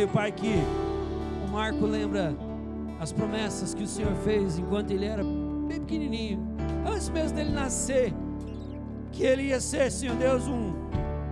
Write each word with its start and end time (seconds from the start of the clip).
Creio, 0.00 0.08
Pai, 0.08 0.32
que 0.32 0.54
o 1.46 1.52
Marco 1.52 1.84
lembra 1.84 2.34
as 2.98 3.12
promessas 3.12 3.74
que 3.74 3.82
o 3.82 3.86
Senhor 3.86 4.14
fez 4.24 4.58
enquanto 4.58 4.92
ele 4.92 5.04
era 5.04 5.22
bem 5.22 5.78
pequenininho, 5.78 6.40
antes 6.90 7.10
mesmo 7.10 7.36
dele 7.36 7.50
nascer, 7.50 8.10
que 9.12 9.22
ele 9.22 9.42
ia 9.48 9.60
ser, 9.60 9.92
Senhor 9.92 10.16
Deus, 10.16 10.46
um, 10.48 10.72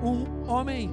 um 0.04 0.50
homem 0.50 0.90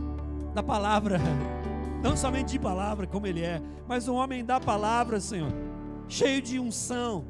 da 0.53 0.63
palavra, 0.63 1.19
não 2.01 2.15
somente 2.15 2.53
de 2.53 2.59
palavra 2.59 3.05
como 3.05 3.27
ele 3.27 3.41
é, 3.43 3.61
mas 3.85 4.07
um 4.07 4.15
homem 4.15 4.45
da 4.45 4.57
palavra, 4.57 5.19
Senhor, 5.19 5.51
cheio 6.07 6.41
de 6.41 6.57
unção, 6.57 7.25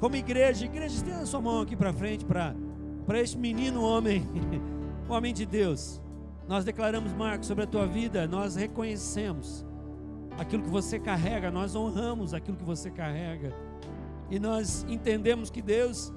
como 0.00 0.16
igreja, 0.16 0.64
igreja, 0.64 0.96
estenda 0.96 1.20
a 1.20 1.26
sua 1.26 1.40
mão 1.40 1.60
aqui 1.60 1.76
para 1.76 1.92
frente 1.92 2.24
para 2.24 2.56
este 3.20 3.38
menino 3.38 3.82
homem, 3.82 4.26
homem 5.08 5.32
de 5.32 5.46
Deus. 5.46 6.02
Nós 6.48 6.64
declaramos, 6.64 7.12
Marcos, 7.12 7.46
sobre 7.46 7.62
a 7.62 7.66
tua 7.68 7.86
vida, 7.86 8.26
nós 8.26 8.56
reconhecemos 8.56 9.64
aquilo 10.38 10.62
que 10.62 10.70
você 10.70 10.98
carrega, 10.98 11.50
nós 11.50 11.74
honramos 11.74 12.34
aquilo 12.34 12.56
que 12.56 12.64
você 12.64 12.90
carrega. 12.90 13.54
E 14.30 14.38
nós 14.38 14.84
entendemos 14.88 15.50
que 15.50 15.62
Deus 15.62 16.12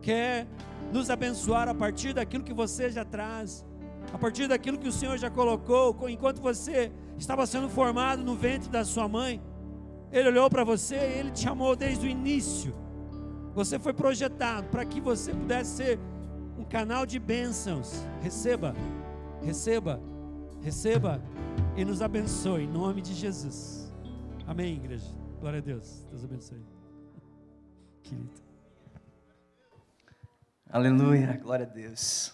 quer 0.00 0.46
nos 0.92 1.10
abençoar 1.10 1.68
a 1.68 1.74
partir 1.74 2.12
daquilo 2.12 2.42
que 2.42 2.54
você 2.54 2.90
já 2.90 3.04
traz, 3.04 3.64
a 4.12 4.18
partir 4.18 4.48
daquilo 4.48 4.78
que 4.78 4.88
o 4.88 4.92
Senhor 4.92 5.18
já 5.18 5.30
colocou, 5.30 6.08
enquanto 6.08 6.40
você 6.40 6.90
estava 7.18 7.46
sendo 7.46 7.68
formado 7.68 8.24
no 8.24 8.34
ventre 8.34 8.68
da 8.68 8.84
sua 8.84 9.06
mãe. 9.06 9.40
Ele 10.10 10.28
olhou 10.28 10.50
para 10.50 10.64
você 10.64 10.96
e 10.96 11.18
ele 11.18 11.30
te 11.30 11.40
chamou 11.40 11.76
desde 11.76 12.06
o 12.06 12.10
início. 12.10 12.74
Você 13.54 13.78
foi 13.78 13.92
projetado 13.92 14.68
para 14.68 14.84
que 14.84 15.00
você 15.00 15.32
pudesse 15.32 15.76
ser 15.76 16.00
um 16.58 16.64
canal 16.64 17.06
de 17.06 17.18
bênçãos. 17.18 18.04
Receba, 18.20 18.74
receba, 19.42 20.00
receba 20.62 21.22
e 21.76 21.84
nos 21.84 22.02
abençoe, 22.02 22.64
em 22.64 22.68
nome 22.68 23.00
de 23.00 23.14
Jesus. 23.14 23.92
Amém, 24.46 24.76
igreja. 24.76 25.10
Glória 25.38 25.58
a 25.58 25.62
Deus. 25.62 26.04
Deus 26.10 26.24
abençoe. 26.24 26.64
Querido. 28.02 28.42
Aleluia, 30.68 31.36
glória 31.36 31.66
a 31.66 31.68
Deus. 31.68 32.32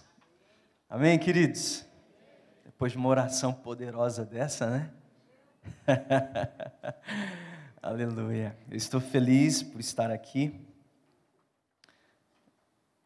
Amém, 0.88 1.18
queridos? 1.18 1.86
Depois 2.64 2.92
de 2.92 2.98
uma 2.98 3.08
oração 3.08 3.52
poderosa 3.52 4.24
dessa, 4.24 4.68
né? 4.68 4.90
Aleluia. 7.80 8.56
Eu 8.70 8.76
estou 8.76 9.00
feliz 9.00 9.62
por 9.62 9.80
estar 9.80 10.10
aqui. 10.10 10.60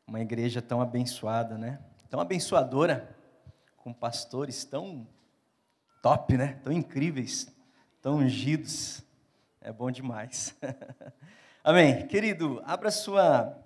Uma 0.06 0.20
igreja 0.20 0.60
tão 0.60 0.80
abençoada, 0.80 1.56
né? 1.56 1.78
Tão 2.08 2.18
abençoadora, 2.18 3.16
com 3.76 3.92
pastores 3.92 4.64
tão 4.64 5.06
top, 6.02 6.36
né? 6.36 6.58
Tão 6.62 6.72
incríveis, 6.72 7.52
tão 8.00 8.16
ungidos. 8.16 9.02
É 9.60 9.72
bom 9.72 9.90
demais. 9.90 10.56
Amém. 11.62 12.06
Querido, 12.06 12.62
abra 12.64 12.90
sua, 12.90 13.56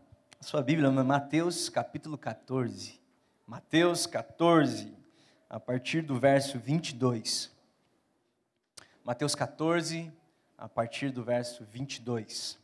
sua 0.40 0.62
Bíblia, 0.62 0.90
Mateus 0.90 1.68
capítulo 1.68 2.18
14. 2.18 3.00
Mateus 3.46 4.06
14, 4.06 4.92
a 5.48 5.60
partir 5.60 6.02
do 6.02 6.18
verso 6.18 6.58
22. 6.58 7.52
Mateus 9.04 9.34
14, 9.34 10.12
a 10.56 10.68
partir 10.68 11.10
do 11.10 11.22
verso 11.22 11.64
22. 11.64 12.58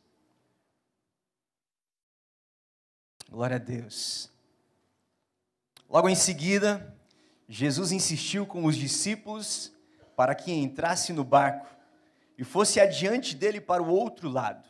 Glória 3.31 3.57
a 3.57 3.61
Deus. 3.61 4.33
Logo 5.89 6.09
em 6.09 6.17
seguida, 6.17 6.97
Jesus 7.53 7.91
insistiu 7.91 8.47
com 8.47 8.65
os 8.65 8.77
discípulos 8.77 9.73
para 10.15 10.37
que 10.37 10.53
entrasse 10.53 11.13
no 11.13 11.25
barco 11.25 11.67
e 12.39 12.45
fosse 12.45 12.79
adiante 12.79 13.35
dele 13.35 13.61
para 13.61 13.83
o 13.83 13.89
outro 13.89 14.29
lado, 14.29 14.69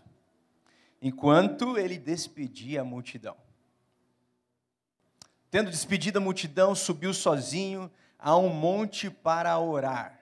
enquanto 1.02 1.76
ele 1.76 1.98
despedia 1.98 2.80
a 2.80 2.84
multidão. 2.84 3.36
Tendo 5.50 5.70
despedido 5.70 6.16
a 6.16 6.22
multidão, 6.22 6.74
subiu 6.74 7.12
sozinho 7.12 7.90
a 8.18 8.34
um 8.38 8.48
monte 8.48 9.10
para 9.10 9.58
orar. 9.58 10.18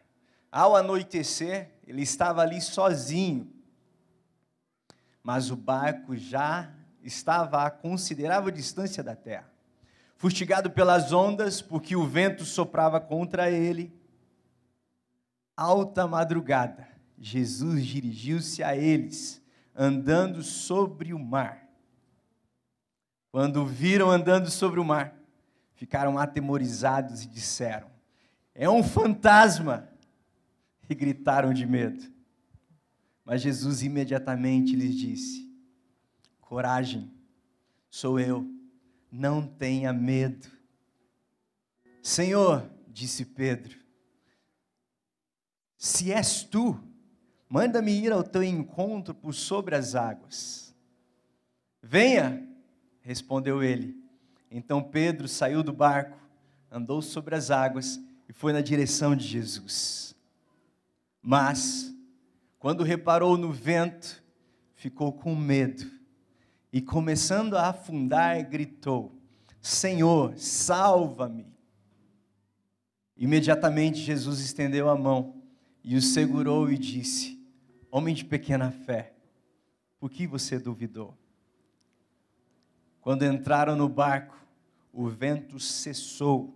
Ao 0.51 0.75
anoitecer, 0.75 1.71
ele 1.87 2.03
estava 2.03 2.43
ali 2.43 2.61
sozinho, 2.61 3.49
mas 5.23 5.49
o 5.53 5.57
barco 5.57 6.17
já 6.17 6.75
estava 7.05 7.63
a 7.63 7.71
considerável 7.71 8.51
distância 8.51 9.01
da 9.01 9.15
terra 9.15 9.58
fustigado 10.19 10.69
pelas 10.71 11.12
ondas, 11.12 11.62
porque 11.62 11.95
o 11.95 12.05
vento 12.05 12.45
soprava 12.45 13.01
contra 13.01 13.51
ele. 13.51 13.97
Alta 15.56 16.06
madrugada, 16.06 16.87
Jesus 17.17 17.87
dirigiu-se 17.87 18.62
a 18.62 18.77
eles, 18.77 19.41
andando 19.75 20.43
sobre 20.43 21.15
o 21.15 21.19
mar. 21.19 21.67
Quando 23.31 23.62
o 23.62 23.67
viram 23.67 24.11
andando 24.11 24.51
sobre 24.51 24.81
o 24.81 24.84
mar, 24.84 25.17
ficaram 25.75 26.19
atemorizados 26.19 27.23
e 27.23 27.28
disseram: 27.28 27.89
É 28.55 28.69
um 28.69 28.83
fantasma! 28.83 29.89
E 30.91 30.95
gritaram 30.95 31.53
de 31.53 31.67
medo. 31.67 32.03
Mas 33.25 33.43
Jesus 33.43 33.83
imediatamente 33.83 34.75
lhes 34.75 34.97
disse: 34.97 35.53
Coragem, 36.41 37.12
sou 37.91 38.19
eu 38.19 38.58
não 39.11 39.47
tenha 39.47 39.93
medo. 39.93 40.49
Senhor, 42.03 42.71
disse 42.89 43.25
Pedro, 43.25 43.77
se 45.77 46.13
és 46.13 46.43
tu, 46.43 46.79
manda-me 47.49 47.93
ir 47.93 48.13
ao 48.13 48.23
teu 48.23 48.43
encontro 48.43 49.15
por 49.15 49.33
sobre 49.33 49.75
as 49.75 49.95
águas. 49.95 50.75
Venha, 51.83 52.47
respondeu 53.01 53.63
ele. 53.63 53.97
Então 54.51 54.83
Pedro 54.83 55.29
saiu 55.29 55.63
do 55.63 55.73
barco, 55.73 56.19
andou 56.71 57.01
sobre 57.01 57.35
as 57.35 57.51
águas 57.51 58.01
e 58.29 58.33
foi 58.33 58.53
na 58.53 58.61
direção 58.61 59.15
de 59.15 59.27
Jesus. 59.27 60.15
Mas, 61.23 61.95
quando 62.59 62.83
reparou 62.83 63.37
no 63.37 63.53
vento, 63.53 64.23
ficou 64.75 65.13
com 65.13 65.35
medo 65.35 65.97
e 66.73 66.81
começando 66.81 67.56
a 67.56 67.69
afundar, 67.69 68.49
gritou: 68.49 69.12
Senhor, 69.61 70.37
salva-me. 70.37 71.47
Imediatamente 73.17 73.99
Jesus 73.99 74.41
estendeu 74.41 74.89
a 74.89 74.97
mão 74.97 75.43
e 75.83 75.97
o 75.97 76.03
segurou 76.03 76.71
e 76.71 76.78
disse: 76.78 77.43
Homem 77.91 78.15
de 78.15 78.25
pequena 78.25 78.71
fé, 78.71 79.15
por 79.99 80.11
que 80.11 80.27
você 80.27 80.59
duvidou? 80.59 81.17
Quando 83.01 83.25
entraram 83.25 83.75
no 83.75 83.89
barco, 83.89 84.37
o 84.93 85.09
vento 85.09 85.59
cessou. 85.59 86.55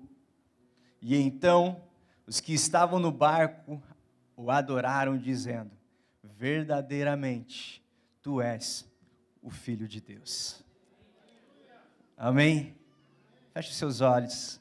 E 1.01 1.17
então 1.17 1.83
os 2.27 2.41
que 2.41 2.53
estavam 2.53 2.99
no 2.99 3.11
barco 3.11 3.83
o 4.37 4.51
adoraram, 4.51 5.17
dizendo: 5.17 5.71
Verdadeiramente, 6.22 7.83
tu 8.21 8.41
és 8.41 8.91
o 9.42 9.50
Filho 9.50 9.88
de 9.88 10.00
Deus. 10.00 10.62
Amém? 12.16 12.76
Feche 13.53 13.75
seus 13.75 14.00
olhos. 14.00 14.60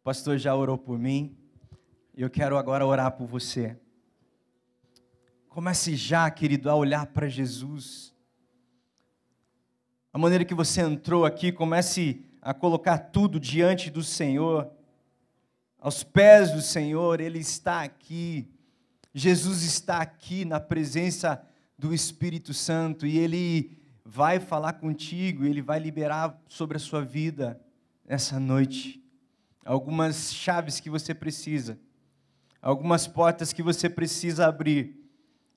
O 0.00 0.04
pastor 0.04 0.38
já 0.38 0.54
orou 0.54 0.78
por 0.78 0.96
mim. 0.98 1.36
E 2.14 2.22
eu 2.22 2.30
quero 2.30 2.56
agora 2.56 2.86
orar 2.86 3.12
por 3.12 3.26
você. 3.26 3.76
Comece 5.48 5.96
já, 5.96 6.30
querido, 6.30 6.70
a 6.70 6.76
olhar 6.76 7.06
para 7.06 7.28
Jesus. 7.28 8.14
A 10.12 10.18
maneira 10.18 10.44
que 10.44 10.54
você 10.54 10.80
entrou 10.80 11.24
aqui, 11.24 11.50
comece 11.50 12.24
a 12.40 12.54
colocar 12.54 12.98
tudo 12.98 13.40
diante 13.40 13.90
do 13.90 14.02
Senhor, 14.02 14.70
aos 15.78 16.04
pés 16.04 16.52
do 16.52 16.62
Senhor, 16.62 17.20
Ele 17.20 17.38
está 17.38 17.82
aqui. 17.82 18.48
Jesus 19.12 19.62
está 19.62 19.98
aqui 19.98 20.44
na 20.44 20.60
presença 20.60 21.44
do 21.76 21.92
Espírito 21.92 22.54
Santo 22.54 23.06
e 23.06 23.18
Ele 23.18 23.79
vai 24.12 24.40
falar 24.40 24.72
contigo, 24.72 25.44
ele 25.44 25.62
vai 25.62 25.78
liberar 25.78 26.36
sobre 26.48 26.76
a 26.76 26.80
sua 26.80 27.00
vida 27.00 27.60
essa 28.04 28.40
noite. 28.40 29.00
Algumas 29.64 30.34
chaves 30.34 30.80
que 30.80 30.90
você 30.90 31.14
precisa, 31.14 31.78
algumas 32.60 33.06
portas 33.06 33.52
que 33.52 33.62
você 33.62 33.88
precisa 33.88 34.48
abrir, 34.48 34.96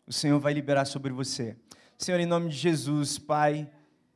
o 0.06 0.14
Senhor 0.14 0.40
vai 0.40 0.54
liberar 0.54 0.86
sobre 0.86 1.12
você. 1.12 1.58
Senhor, 1.98 2.20
em 2.20 2.28
nome 2.28 2.50
de 2.50 2.56
Jesus, 2.56 3.18
Pai, 3.18 3.68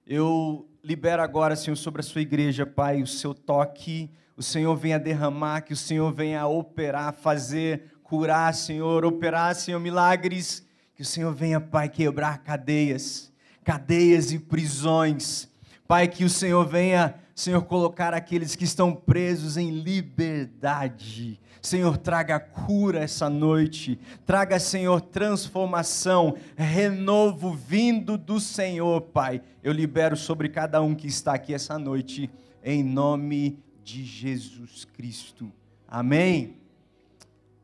eu 0.06 0.70
libero 0.84 1.24
agora, 1.24 1.56
Senhor, 1.56 1.76
sobre 1.76 2.02
a 2.02 2.04
sua 2.04 2.22
igreja, 2.22 2.64
Pai, 2.64 3.02
o 3.02 3.08
seu 3.08 3.34
toque, 3.34 4.12
o 4.36 4.44
Senhor 4.44 4.76
venha 4.76 5.00
derramar, 5.00 5.62
que 5.62 5.74
o 5.74 5.78
Senhor 5.78 6.14
venha 6.14 6.46
operar, 6.46 7.12
fazer, 7.12 7.92
curar, 8.04 8.54
Senhor, 8.54 9.04
operar, 9.04 9.56
Senhor, 9.56 9.80
milagres, 9.80 10.64
que 10.94 11.02
o 11.02 11.06
Senhor 11.06 11.34
venha, 11.34 11.60
Pai, 11.60 11.90
quebrar 11.90 12.44
cadeias 12.44 13.36
cadeias 13.68 14.32
e 14.32 14.40
prisões. 14.40 15.50
Pai, 15.86 16.08
que 16.08 16.24
o 16.24 16.30
Senhor 16.30 16.66
venha, 16.66 17.16
Senhor, 17.36 17.62
colocar 17.64 18.14
aqueles 18.14 18.56
que 18.56 18.64
estão 18.64 18.96
presos 18.96 19.58
em 19.58 19.72
liberdade. 19.72 21.38
Senhor, 21.62 21.98
traga 21.98 22.40
cura 22.40 23.02
essa 23.02 23.30
noite, 23.30 24.00
traga, 24.26 24.58
Senhor, 24.58 25.02
transformação, 25.02 26.38
renovo 26.56 27.52
vindo 27.52 28.18
do 28.18 28.40
Senhor, 28.40 29.02
Pai. 29.02 29.42
Eu 29.62 29.74
libero 29.74 30.16
sobre 30.16 30.48
cada 30.48 30.82
um 30.82 30.96
que 30.96 31.08
está 31.08 31.34
aqui 31.34 31.54
essa 31.54 31.78
noite, 31.78 32.30
em 32.64 32.82
nome 32.82 33.60
de 33.84 34.06
Jesus 34.06 34.86
Cristo. 34.86 35.52
Amém. 35.86 36.56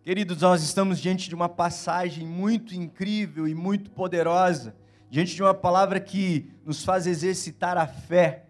Queridos, 0.03 0.41
nós 0.41 0.63
estamos 0.63 0.99
diante 0.99 1.29
de 1.29 1.35
uma 1.35 1.47
passagem 1.47 2.27
muito 2.27 2.75
incrível 2.75 3.47
e 3.47 3.55
muito 3.55 3.89
poderosa, 3.89 4.75
diante 5.13 5.35
de 5.35 5.43
uma 5.43 5.53
palavra 5.53 5.99
que 5.99 6.51
nos 6.65 6.83
faz 6.83 7.05
exercitar 7.05 7.77
a 7.77 7.85
fé. 7.85 8.47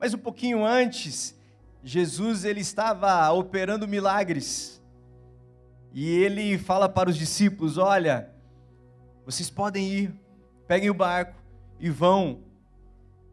Mas 0.00 0.14
um 0.14 0.18
pouquinho 0.18 0.64
antes, 0.64 1.38
Jesus 1.82 2.46
ele 2.46 2.60
estava 2.60 3.30
operando 3.32 3.86
milagres. 3.86 4.82
E 5.92 6.08
ele 6.08 6.56
fala 6.56 6.88
para 6.88 7.10
os 7.10 7.18
discípulos: 7.18 7.76
"Olha, 7.76 8.32
vocês 9.26 9.50
podem 9.50 9.86
ir, 9.86 10.14
peguem 10.66 10.88
o 10.88 10.94
barco 10.94 11.38
e 11.78 11.90
vão 11.90 12.40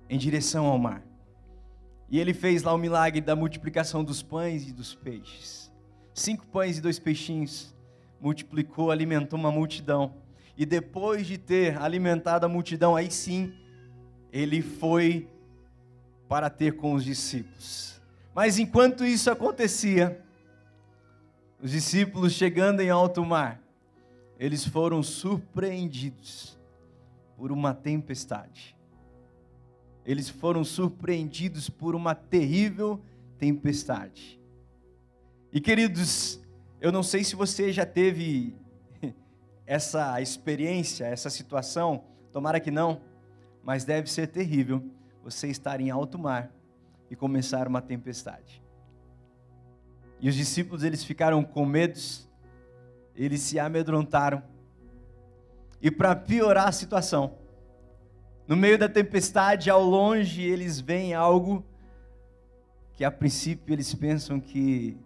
em 0.09 0.17
direção 0.17 0.65
ao 0.65 0.77
mar". 0.77 1.01
E 2.09 2.19
ele 2.19 2.33
fez 2.33 2.63
lá 2.63 2.73
o 2.73 2.77
milagre 2.77 3.21
da 3.21 3.33
multiplicação 3.33 4.03
dos 4.03 4.21
pães 4.21 4.67
e 4.67 4.73
dos 4.73 4.93
peixes. 4.93 5.71
Cinco 6.13 6.45
pães 6.47 6.79
e 6.79 6.81
dois 6.81 6.99
peixinhos. 6.99 7.73
Multiplicou, 8.19 8.91
alimentou 8.91 9.39
uma 9.39 9.53
multidão. 9.53 10.20
E 10.61 10.65
depois 10.67 11.25
de 11.25 11.39
ter 11.39 11.75
alimentado 11.81 12.45
a 12.45 12.47
multidão, 12.47 12.95
aí 12.95 13.09
sim, 13.09 13.51
ele 14.31 14.61
foi 14.61 15.27
para 16.29 16.51
ter 16.51 16.75
com 16.75 16.93
os 16.93 17.03
discípulos. 17.03 17.99
Mas 18.31 18.59
enquanto 18.59 19.03
isso 19.03 19.31
acontecia, 19.31 20.23
os 21.59 21.71
discípulos 21.71 22.33
chegando 22.33 22.79
em 22.79 22.91
alto 22.91 23.25
mar, 23.25 23.59
eles 24.37 24.63
foram 24.63 25.01
surpreendidos 25.01 26.59
por 27.35 27.51
uma 27.51 27.73
tempestade. 27.73 28.77
Eles 30.05 30.29
foram 30.29 30.63
surpreendidos 30.63 31.71
por 31.71 31.95
uma 31.95 32.13
terrível 32.13 33.01
tempestade. 33.39 34.39
E 35.51 35.59
queridos, 35.59 36.39
eu 36.79 36.91
não 36.91 37.01
sei 37.01 37.23
se 37.23 37.35
você 37.35 37.73
já 37.73 37.83
teve 37.83 38.60
essa 39.65 40.19
experiência, 40.21 41.05
essa 41.05 41.29
situação, 41.29 42.03
tomara 42.31 42.59
que 42.59 42.71
não, 42.71 43.01
mas 43.63 43.83
deve 43.83 44.09
ser 44.09 44.27
terrível 44.27 44.83
você 45.23 45.47
estar 45.47 45.79
em 45.79 45.89
alto 45.89 46.17
mar 46.17 46.51
e 47.09 47.15
começar 47.15 47.67
uma 47.67 47.81
tempestade. 47.81 48.61
E 50.19 50.29
os 50.29 50.35
discípulos 50.35 50.83
eles 50.83 51.03
ficaram 51.03 51.43
com 51.43 51.65
medos, 51.65 52.29
eles 53.15 53.41
se 53.41 53.59
amedrontaram. 53.59 54.43
E 55.81 55.89
para 55.89 56.15
piorar 56.15 56.67
a 56.67 56.71
situação, 56.71 57.35
no 58.47 58.55
meio 58.55 58.77
da 58.77 58.89
tempestade, 58.89 59.69
ao 59.69 59.83
longe, 59.83 60.41
eles 60.43 60.79
veem 60.79 61.13
algo 61.13 61.65
que 62.93 63.03
a 63.03 63.11
princípio 63.11 63.73
eles 63.73 63.93
pensam 63.93 64.39
que 64.39 64.97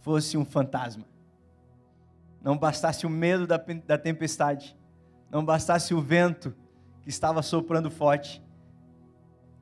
fosse 0.00 0.36
um 0.36 0.44
fantasma. 0.44 1.04
Não 2.42 2.56
bastasse 2.56 3.06
o 3.06 3.10
medo 3.10 3.46
da, 3.46 3.56
da 3.86 3.98
tempestade, 3.98 4.76
não 5.30 5.44
bastasse 5.44 5.92
o 5.92 6.00
vento 6.00 6.54
que 7.02 7.08
estava 7.08 7.42
soprando 7.42 7.90
forte, 7.90 8.42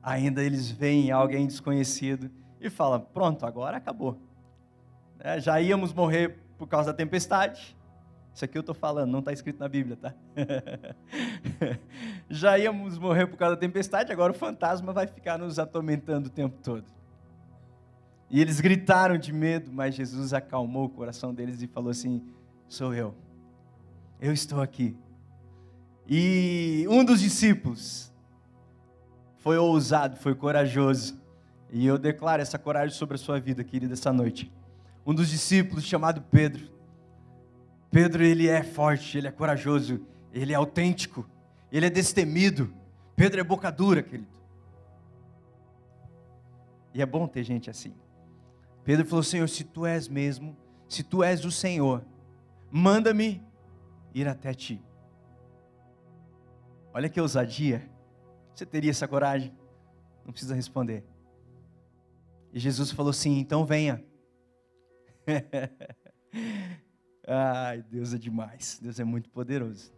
ainda 0.01 0.43
eles 0.43 0.69
veem 0.69 1.11
alguém 1.11 1.47
desconhecido 1.47 2.31
e 2.61 2.69
falam: 2.69 2.99
Pronto, 2.99 3.45
agora 3.45 3.77
acabou. 3.77 4.17
É, 5.19 5.39
já 5.39 5.59
íamos 5.59 5.93
morrer 5.93 6.37
por 6.57 6.67
causa 6.67 6.91
da 6.91 6.97
tempestade. 6.97 7.75
Isso 8.33 8.45
aqui 8.45 8.55
eu 8.55 8.61
estou 8.61 8.75
falando, 8.75 9.09
não 9.09 9.19
está 9.19 9.33
escrito 9.33 9.59
na 9.59 9.67
Bíblia, 9.67 9.97
tá? 9.97 10.13
já 12.29 12.57
íamos 12.59 12.99
morrer 12.99 13.25
por 13.25 13.35
causa 13.35 13.55
da 13.55 13.59
tempestade, 13.59 14.11
agora 14.11 14.31
o 14.31 14.35
fantasma 14.35 14.93
vai 14.93 15.07
ficar 15.07 15.39
nos 15.39 15.57
atormentando 15.57 16.27
o 16.27 16.31
tempo 16.31 16.55
todo. 16.61 16.85
E 18.29 18.39
eles 18.39 18.61
gritaram 18.61 19.17
de 19.17 19.33
medo, 19.33 19.71
mas 19.73 19.95
Jesus 19.95 20.33
acalmou 20.33 20.85
o 20.85 20.89
coração 20.89 21.33
deles 21.33 21.63
e 21.63 21.67
falou 21.67 21.89
assim: 21.89 22.21
Sou 22.67 22.93
eu, 22.93 23.15
eu 24.19 24.33
estou 24.33 24.61
aqui. 24.61 24.95
E 26.07 26.85
um 26.89 27.03
dos 27.03 27.21
discípulos, 27.21 28.11
foi 29.37 29.57
ousado, 29.57 30.17
foi 30.17 30.35
corajoso. 30.35 31.17
E 31.71 31.85
eu 31.85 31.97
declaro 31.97 32.41
essa 32.41 32.59
coragem 32.59 32.95
sobre 32.95 33.15
a 33.15 33.17
sua 33.17 33.39
vida, 33.39 33.63
querida, 33.63 33.93
essa 33.93 34.11
noite. 34.11 34.51
Um 35.05 35.13
dos 35.13 35.29
discípulos, 35.29 35.85
chamado 35.85 36.21
Pedro. 36.21 36.69
Pedro, 37.89 38.23
ele 38.23 38.47
é 38.47 38.63
forte, 38.63 39.17
ele 39.17 39.27
é 39.27 39.31
corajoso, 39.31 40.05
ele 40.33 40.51
é 40.51 40.55
autêntico, 40.55 41.25
ele 41.71 41.85
é 41.85 41.89
destemido. 41.89 42.73
Pedro 43.15 43.39
é 43.39 43.43
boca 43.43 43.71
dura, 43.71 44.03
querido. 44.03 44.37
E 46.93 47.01
é 47.01 47.05
bom 47.05 47.27
ter 47.27 47.43
gente 47.43 47.69
assim. 47.69 47.93
Pedro 48.83 49.05
falou: 49.05 49.23
Senhor, 49.23 49.47
se 49.47 49.63
tu 49.63 49.85
és 49.85 50.07
mesmo, 50.07 50.57
se 50.89 51.03
tu 51.03 51.23
és 51.23 51.45
o 51.45 51.51
Senhor, 51.51 52.03
manda-me 52.71 53.45
ir 54.13 54.27
até 54.27 54.53
ti. 54.53 54.81
Olha 56.93 57.09
que 57.09 57.21
ousadia. 57.21 57.89
Você 58.53 58.65
teria 58.65 58.89
essa 58.89 59.07
coragem? 59.07 59.55
Não 60.25 60.31
precisa 60.31 60.55
responder. 60.55 61.05
E 62.51 62.59
Jesus 62.59 62.91
falou 62.91 63.11
assim: 63.11 63.37
então 63.37 63.65
venha. 63.65 64.03
Ai, 67.27 67.83
Deus 67.83 68.13
é 68.13 68.17
demais. 68.17 68.79
Deus 68.81 68.99
é 68.99 69.03
muito 69.03 69.29
poderoso. 69.29 69.93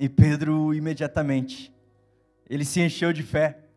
E 0.00 0.08
Pedro, 0.08 0.74
imediatamente, 0.74 1.72
ele 2.50 2.64
se 2.64 2.80
encheu 2.80 3.12
de 3.12 3.22
fé. 3.22 3.68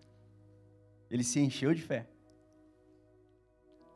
Ele 1.09 1.23
se 1.23 1.39
encheu 1.39 1.73
de 1.73 1.81
fé. 1.81 2.09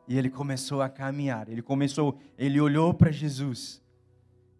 E 0.06 0.16
ele 0.16 0.30
começou 0.30 0.80
a 0.80 0.88
caminhar. 0.88 1.48
Ele 1.48 1.62
começou, 1.62 2.18
ele 2.38 2.60
olhou 2.60 2.94
para 2.94 3.10
Jesus. 3.10 3.81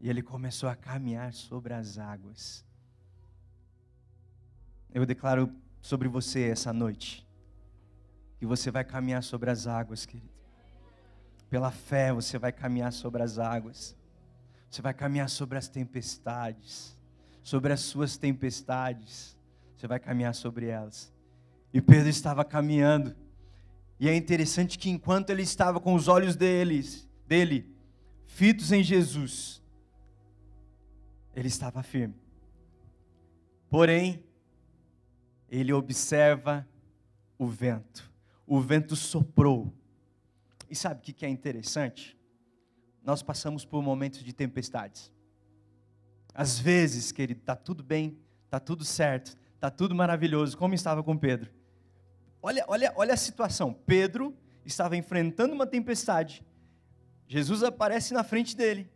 E 0.03 0.11
ele 0.11 0.21
começou 0.21 0.69
a 0.69 0.75
caminhar 0.75 1.33
sobre 1.33 1.73
as 1.73 1.97
águas. 1.97 2.65
Eu 4.93 5.07
declaro 5.07 5.51
sobre 5.81 6.09
você 6.09 6.43
essa 6.49 6.73
noite 6.73 7.27
que 8.37 8.45
você 8.45 8.73
vai 8.73 8.83
caminhar 8.83 9.23
sobre 9.23 9.49
as 9.49 9.69
águas, 9.69 10.05
querido. 10.05 10.29
Pela 11.49 11.71
fé 11.71 12.13
você 12.13 12.37
vai 12.37 12.51
caminhar 12.51 12.93
sobre 12.93 13.23
as 13.23 13.39
águas. 13.39 13.97
Você 14.69 14.83
vai 14.83 14.93
caminhar 14.93 15.31
sobre 15.31 15.57
as 15.57 15.69
tempestades, 15.69 16.99
sobre 17.45 17.73
as 17.73 17.79
suas 17.79 18.17
tempestades. 18.17 19.39
Você 19.77 19.87
vai 19.87 20.01
caminhar 20.01 20.35
sobre 20.35 20.67
elas. 20.67 21.13
E 21.73 21.81
Pedro 21.81 22.09
estava 22.09 22.45
caminhando. 22.45 23.15
E 24.01 24.09
é 24.09 24.17
interessante 24.17 24.77
que 24.77 24.91
enquanto 24.91 25.31
ele 25.31 25.43
estava 25.43 25.79
com 25.79 25.95
os 25.95 26.09
olhos 26.09 26.35
deles, 26.35 27.09
dele 27.25 27.73
fitos 28.27 28.73
em 28.73 28.83
Jesus, 28.83 29.62
ele 31.35 31.49
estava 31.49 31.83
firme. 31.83 32.15
Porém, 33.69 34.23
ele 35.49 35.73
observa 35.73 36.67
o 37.39 37.47
vento. 37.47 38.11
O 38.47 38.61
vento 38.61 38.95
soprou. 38.95 39.73
E 40.69 40.75
sabe 40.75 41.01
o 41.01 41.03
que 41.03 41.25
é 41.25 41.29
interessante? 41.29 42.19
Nós 43.03 43.23
passamos 43.23 43.65
por 43.65 43.83
momentos 43.83 44.23
de 44.23 44.33
tempestades. 44.33 45.13
Às 46.35 46.59
vezes, 46.59 47.13
querido, 47.13 47.41
está 47.41 47.57
tudo 47.57 47.83
bem, 47.83 48.19
está 48.45 48.59
tudo 48.59 48.85
certo, 48.85 49.37
está 49.55 49.71
tudo 49.71 49.95
maravilhoso, 49.95 50.57
como 50.57 50.75
estava 50.75 51.03
com 51.03 51.17
Pedro. 51.17 51.51
Olha, 52.41 52.65
olha, 52.69 52.93
olha 52.97 53.15
a 53.15 53.17
situação. 53.17 53.73
Pedro 53.73 54.37
estava 54.65 54.97
enfrentando 54.97 55.55
uma 55.55 55.67
tempestade. 55.67 56.45
Jesus 57.27 57.63
aparece 57.63 58.13
na 58.15 58.25
frente 58.25 58.57
dele. 58.57 58.91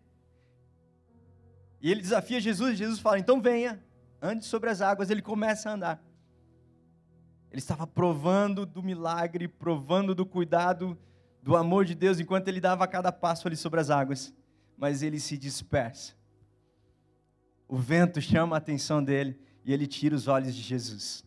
E 1.87 1.91
ele 1.93 2.01
desafia 2.01 2.41
Jesus, 2.41 2.77
Jesus 2.77 2.99
fala: 2.99 3.17
então 3.17 3.41
venha, 3.41 3.81
ande 4.21 4.45
sobre 4.45 4.69
as 4.69 4.81
águas. 4.81 5.09
Ele 5.09 5.23
começa 5.23 5.71
a 5.71 5.75
andar. 5.75 6.05
Ele 7.49 7.61
estava 7.61 7.87
provando 7.87 8.67
do 8.67 8.83
milagre, 8.83 9.47
provando 9.47 10.13
do 10.13 10.27
cuidado, 10.27 10.99
do 11.41 11.55
amor 11.55 11.85
de 11.85 11.95
Deus, 11.95 12.19
enquanto 12.19 12.49
ele 12.49 12.61
dava 12.61 12.89
cada 12.89 13.13
passo 13.13 13.47
ali 13.47 13.57
sobre 13.57 13.79
as 13.79 13.89
águas. 13.89 14.35
Mas 14.77 15.01
ele 15.01 15.21
se 15.21 15.39
dispersa. 15.39 16.15
O 17.69 17.77
vento 17.77 18.21
chama 18.21 18.57
a 18.57 18.59
atenção 18.59 19.01
dele 19.01 19.39
e 19.65 19.73
ele 19.73 19.87
tira 19.87 20.17
os 20.17 20.27
olhos 20.27 20.57
de 20.57 20.63
Jesus. 20.63 21.25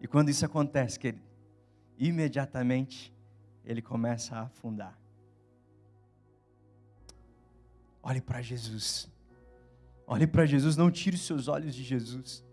E 0.00 0.08
quando 0.08 0.30
isso 0.30 0.46
acontece, 0.46 0.98
querido, 0.98 1.22
imediatamente 1.98 3.12
ele 3.62 3.82
começa 3.82 4.34
a 4.34 4.42
afundar. 4.44 4.98
Olhe 8.02 8.22
para 8.22 8.40
Jesus. 8.40 9.12
Olhe 10.06 10.26
para 10.26 10.44
Jesus, 10.44 10.76
não 10.76 10.90
tire 10.90 11.16
os 11.16 11.22
seus 11.26 11.48
olhos 11.48 11.74
de 11.74 11.82
Jesus. 11.82 12.44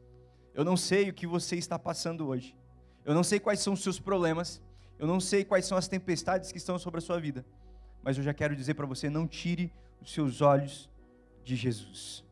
Eu 0.53 0.63
não 0.63 0.77
sei 0.77 1.09
o 1.09 1.13
que 1.13 1.27
você 1.27 1.55
está 1.55 1.77
passando 1.77 2.27
hoje. 2.27 2.55
Eu 3.03 3.13
não 3.13 3.23
sei 3.23 3.39
quais 3.39 3.59
são 3.59 3.73
os 3.73 3.81
seus 3.81 3.99
problemas, 3.99 4.61
eu 4.99 5.07
não 5.07 5.19
sei 5.19 5.43
quais 5.43 5.65
são 5.65 5.77
as 5.77 5.87
tempestades 5.87 6.51
que 6.51 6.57
estão 6.57 6.77
sobre 6.77 6.99
a 6.99 7.01
sua 7.01 7.19
vida, 7.19 7.45
mas 8.03 8.17
eu 8.17 8.23
já 8.23 8.33
quero 8.33 8.55
dizer 8.55 8.75
para 8.75 8.85
você: 8.85 9.09
não 9.09 9.27
tire 9.27 9.73
os 9.99 10.13
seus 10.13 10.41
olhos 10.41 10.89
de 11.43 11.55
Jesus. 11.55 12.23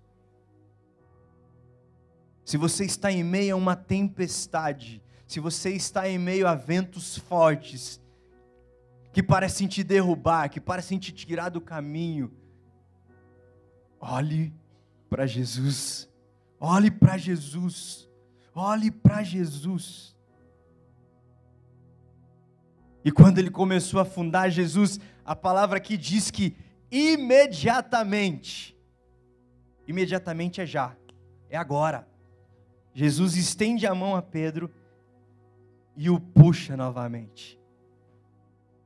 Se 2.45 2.57
você 2.57 2.85
está 2.85 3.11
em 3.11 3.23
meio 3.23 3.55
a 3.55 3.57
uma 3.57 3.75
tempestade, 3.75 5.01
se 5.27 5.39
você 5.39 5.71
está 5.71 6.07
em 6.09 6.17
meio 6.17 6.47
a 6.47 6.55
ventos 6.55 7.17
fortes, 7.17 8.01
que 9.11 9.21
parecem 9.21 9.67
te 9.67 9.83
derrubar, 9.83 10.49
que 10.49 10.59
parecem 10.59 10.97
te 10.97 11.11
tirar 11.11 11.49
do 11.49 11.61
caminho, 11.61 12.31
olhe 13.99 14.53
para 15.09 15.25
Jesus, 15.25 16.09
olhe 16.59 16.91
para 16.91 17.17
Jesus, 17.17 18.07
olhe 18.53 18.91
para 18.91 19.23
Jesus. 19.23 20.15
E 23.03 23.11
quando 23.11 23.39
ele 23.39 23.49
começou 23.49 23.99
a 23.99 24.05
fundar 24.05 24.49
Jesus, 24.49 24.99
a 25.25 25.35
palavra 25.35 25.77
aqui 25.77 25.97
diz 25.97 26.29
que 26.29 26.55
imediatamente, 26.91 28.77
imediatamente 29.87 30.61
é 30.61 30.65
já, 30.65 30.95
é 31.49 31.57
agora. 31.57 32.07
Jesus 32.93 33.35
estende 33.35 33.87
a 33.87 33.95
mão 33.95 34.15
a 34.15 34.21
Pedro 34.21 34.69
e 35.95 36.09
o 36.09 36.19
puxa 36.19 36.75
novamente. 36.75 37.59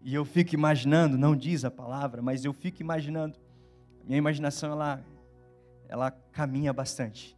E 0.01 0.13
eu 0.13 0.25
fico 0.25 0.53
imaginando, 0.53 1.17
não 1.17 1.35
diz 1.35 1.63
a 1.63 1.71
palavra, 1.71 2.21
mas 2.21 2.43
eu 2.43 2.53
fico 2.53 2.81
imaginando. 2.81 3.39
Minha 4.03 4.17
imaginação 4.17 4.71
ela 4.71 5.03
ela 5.93 6.09
caminha 6.09 6.73
bastante. 6.73 7.37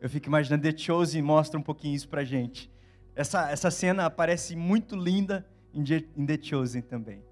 Eu 0.00 0.08
fico 0.08 0.26
imaginando 0.26 0.62
The 0.62 0.74
Chosen 0.74 1.20
mostra 1.20 1.60
um 1.60 1.62
pouquinho 1.62 1.94
isso 1.94 2.08
pra 2.08 2.24
gente. 2.24 2.72
Essa 3.14 3.50
essa 3.50 3.70
cena 3.70 4.08
parece 4.08 4.56
muito 4.56 4.96
linda 4.96 5.46
em 5.74 6.24
The 6.24 6.38
Chosen 6.42 6.80
também. 6.80 7.22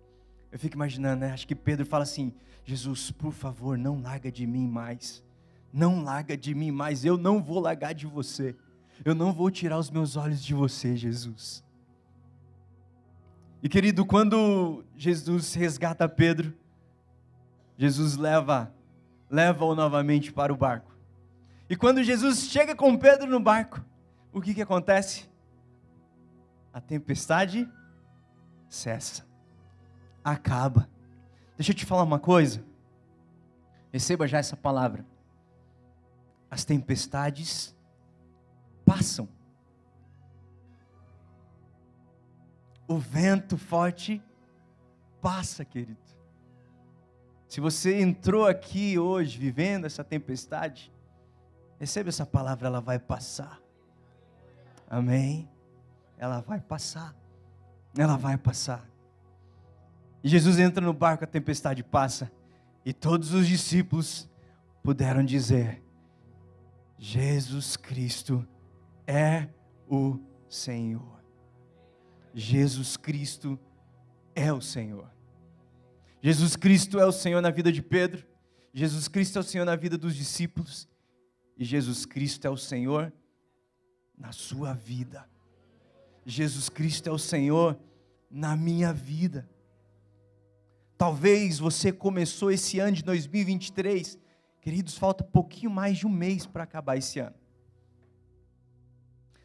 Eu 0.53 0.59
fico 0.59 0.77
imaginando, 0.77 1.21
né? 1.21 1.33
Acho 1.33 1.49
que 1.49 1.55
Pedro 1.55 1.87
fala 1.87 2.03
assim: 2.03 2.35
Jesus, 2.63 3.11
por 3.11 3.33
favor, 3.33 3.79
não 3.79 4.03
larga 4.03 4.31
de 4.31 4.47
mim 4.47 4.69
mais. 4.69 5.25
Não 5.73 6.05
larga 6.05 6.37
de 6.37 6.55
mim 6.55 6.71
mais. 6.71 7.07
Eu 7.07 7.17
não 7.17 7.43
vou 7.43 7.59
largar 7.59 7.95
de 7.95 8.07
você. 8.07 8.55
Eu 9.03 9.15
não 9.15 9.33
vou 9.33 9.51
tirar 9.51 9.79
os 9.79 9.91
meus 9.91 10.15
olhos 10.15 10.45
de 10.45 10.53
você, 10.53 10.95
Jesus. 10.95 11.65
E 13.63 13.69
querido, 13.69 14.05
quando 14.05 14.85
Jesus 14.95 15.55
resgata 15.55 16.07
Pedro, 16.07 16.53
Jesus 17.79 18.19
leva 18.19 18.71
leva-o 19.31 19.75
novamente 19.75 20.33
para 20.33 20.53
o 20.53 20.57
barco. 20.57 20.91
E 21.69 21.77
quando 21.77 22.03
Jesus 22.03 22.51
chega 22.51 22.75
com 22.75 22.99
Pedro 22.99 23.29
no 23.29 23.39
barco, 23.39 23.85
o 24.33 24.41
que 24.41 24.53
que 24.53 24.63
acontece? 24.63 25.31
A 26.73 26.81
tempestade 26.81 27.69
cessa. 28.69 29.25
Acaba. 30.25 30.89
Deixa 31.57 31.71
eu 31.71 31.77
te 31.77 31.87
falar 31.87 32.03
uma 32.03 32.19
coisa. 32.19 32.65
Receba 33.93 34.27
já 34.27 34.39
essa 34.39 34.57
palavra. 34.57 35.07
As 36.51 36.65
tempestades 36.65 37.77
passam. 38.85 39.29
O 42.89 42.99
vento 42.99 43.57
forte 43.57 44.21
passa, 45.21 45.65
querido. 45.65 46.10
Se 47.51 47.61
você 47.61 48.01
entrou 48.01 48.47
aqui 48.47 48.97
hoje 48.97 49.37
vivendo 49.37 49.85
essa 49.85 50.05
tempestade, 50.05 50.93
receba 51.81 52.09
essa 52.09 52.25
palavra, 52.25 52.69
ela 52.69 52.81
vai 52.81 52.97
passar. 52.97 53.61
Amém? 54.89 55.51
Ela 56.17 56.41
vai 56.43 56.61
passar. 56.61 57.13
Ela 57.99 58.17
vai 58.17 58.39
passar. 58.39 58.89
E 60.23 60.29
Jesus 60.29 60.61
entra 60.61 60.81
no 60.87 60.93
barco, 60.93 61.25
a 61.25 61.27
tempestade 61.27 61.83
passa, 61.83 62.31
e 62.85 62.93
todos 62.93 63.33
os 63.33 63.49
discípulos 63.49 64.31
puderam 64.81 65.25
dizer: 65.25 65.83
Jesus 66.97 67.77
Cristo 67.77 68.47
é 69.09 69.49
o 69.89 70.21
Senhor. 70.49 71.21
Jesus 72.33 72.97
Cristo 72.97 73.59
é 74.37 74.53
o 74.53 74.61
Senhor. 74.61 75.11
Jesus 76.23 76.55
Cristo 76.55 76.99
é 77.01 77.07
o 77.07 77.13
Senhor 77.13 77.41
na 77.41 77.51
vida 77.51 77.73
de 77.73 77.81
Pedro, 77.81 78.27
Jesus 78.75 79.09
Cristo 79.09 79.39
é 79.39 79.41
o 79.41 79.45
Senhor 79.45 79.65
na 79.65 79.75
vida 79.75 79.97
dos 79.97 80.15
discípulos, 80.15 80.87
e 81.57 81.65
Jesus 81.65 82.05
Cristo 82.05 82.47
é 82.47 82.51
o 82.51 82.57
Senhor 82.57 83.13
na 84.17 84.33
sua 84.33 84.75
vida. 84.75 85.29
Jesus 86.25 86.69
Cristo 86.69 87.09
é 87.09 87.13
o 87.13 87.19
Senhor 87.19 87.79
na 88.31 88.55
minha 88.55 88.93
vida. 88.93 89.49
Talvez 90.99 91.59
você 91.59 91.91
começou 91.91 92.51
esse 92.51 92.79
ano 92.79 92.93
de 92.93 93.03
2023, 93.03 94.19
queridos, 94.61 94.99
falta 94.99 95.25
pouquinho 95.25 95.71
mais 95.71 95.97
de 95.97 96.07
um 96.07 96.11
mês 96.11 96.47
para 96.47 96.65
acabar 96.65 96.99
esse 96.99 97.19
ano. 97.19 97.35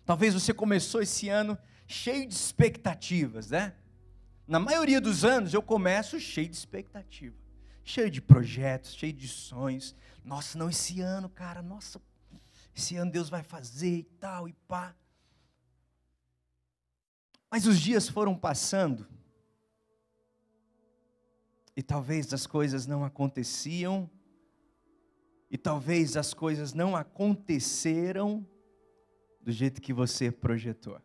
Talvez 0.05 0.33
você 0.33 0.53
começou 0.53 1.01
esse 1.01 1.29
ano 1.29 1.57
cheio 1.87 2.27
de 2.27 2.33
expectativas, 2.33 3.49
né? 3.49 3.73
Na 4.47 4.59
maioria 4.59 5.01
dos 5.01 5.25
anos 5.25 5.53
eu 5.53 5.61
começo 5.61 6.19
cheio 6.19 6.47
de 6.47 6.55
expectativa, 6.55 7.35
cheio 7.83 8.11
de 8.11 8.21
projetos, 8.21 8.93
cheio 8.93 9.13
de 9.13 9.27
sonhos. 9.27 9.95
Nossa, 10.23 10.57
não, 10.57 10.69
esse 10.69 11.01
ano, 11.01 11.27
cara, 11.29 11.61
nossa, 11.61 12.01
esse 12.75 12.95
ano 12.95 13.11
Deus 13.11 13.29
vai 13.29 13.43
fazer 13.43 13.97
e 13.97 14.03
tal 14.03 14.47
e 14.47 14.53
pá. 14.67 14.95
Mas 17.49 17.65
os 17.65 17.79
dias 17.79 18.07
foram 18.07 18.35
passando 18.35 19.07
e 21.75 21.83
talvez 21.83 22.33
as 22.33 22.47
coisas 22.47 22.87
não 22.87 23.03
aconteciam, 23.03 24.09
e 25.51 25.57
talvez 25.57 26.17
as 26.17 26.33
coisas 26.33 26.73
não 26.73 26.95
aconteceram 26.95 28.47
do 29.41 29.51
jeito 29.51 29.81
que 29.81 29.93
você 29.93 30.31
projetou. 30.31 30.99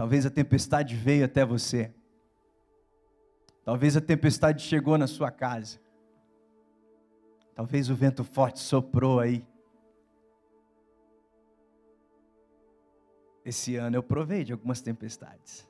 Talvez 0.00 0.24
a 0.24 0.30
tempestade 0.30 0.96
veio 0.96 1.26
até 1.26 1.44
você. 1.44 1.92
Talvez 3.62 3.98
a 3.98 4.00
tempestade 4.00 4.62
chegou 4.62 4.96
na 4.96 5.06
sua 5.06 5.30
casa. 5.30 5.78
Talvez 7.54 7.90
o 7.90 7.94
vento 7.94 8.24
forte 8.24 8.60
soprou 8.60 9.20
aí. 9.20 9.46
Esse 13.44 13.76
ano 13.76 13.94
eu 13.94 14.02
provei 14.02 14.42
de 14.42 14.54
algumas 14.54 14.80
tempestades. 14.80 15.68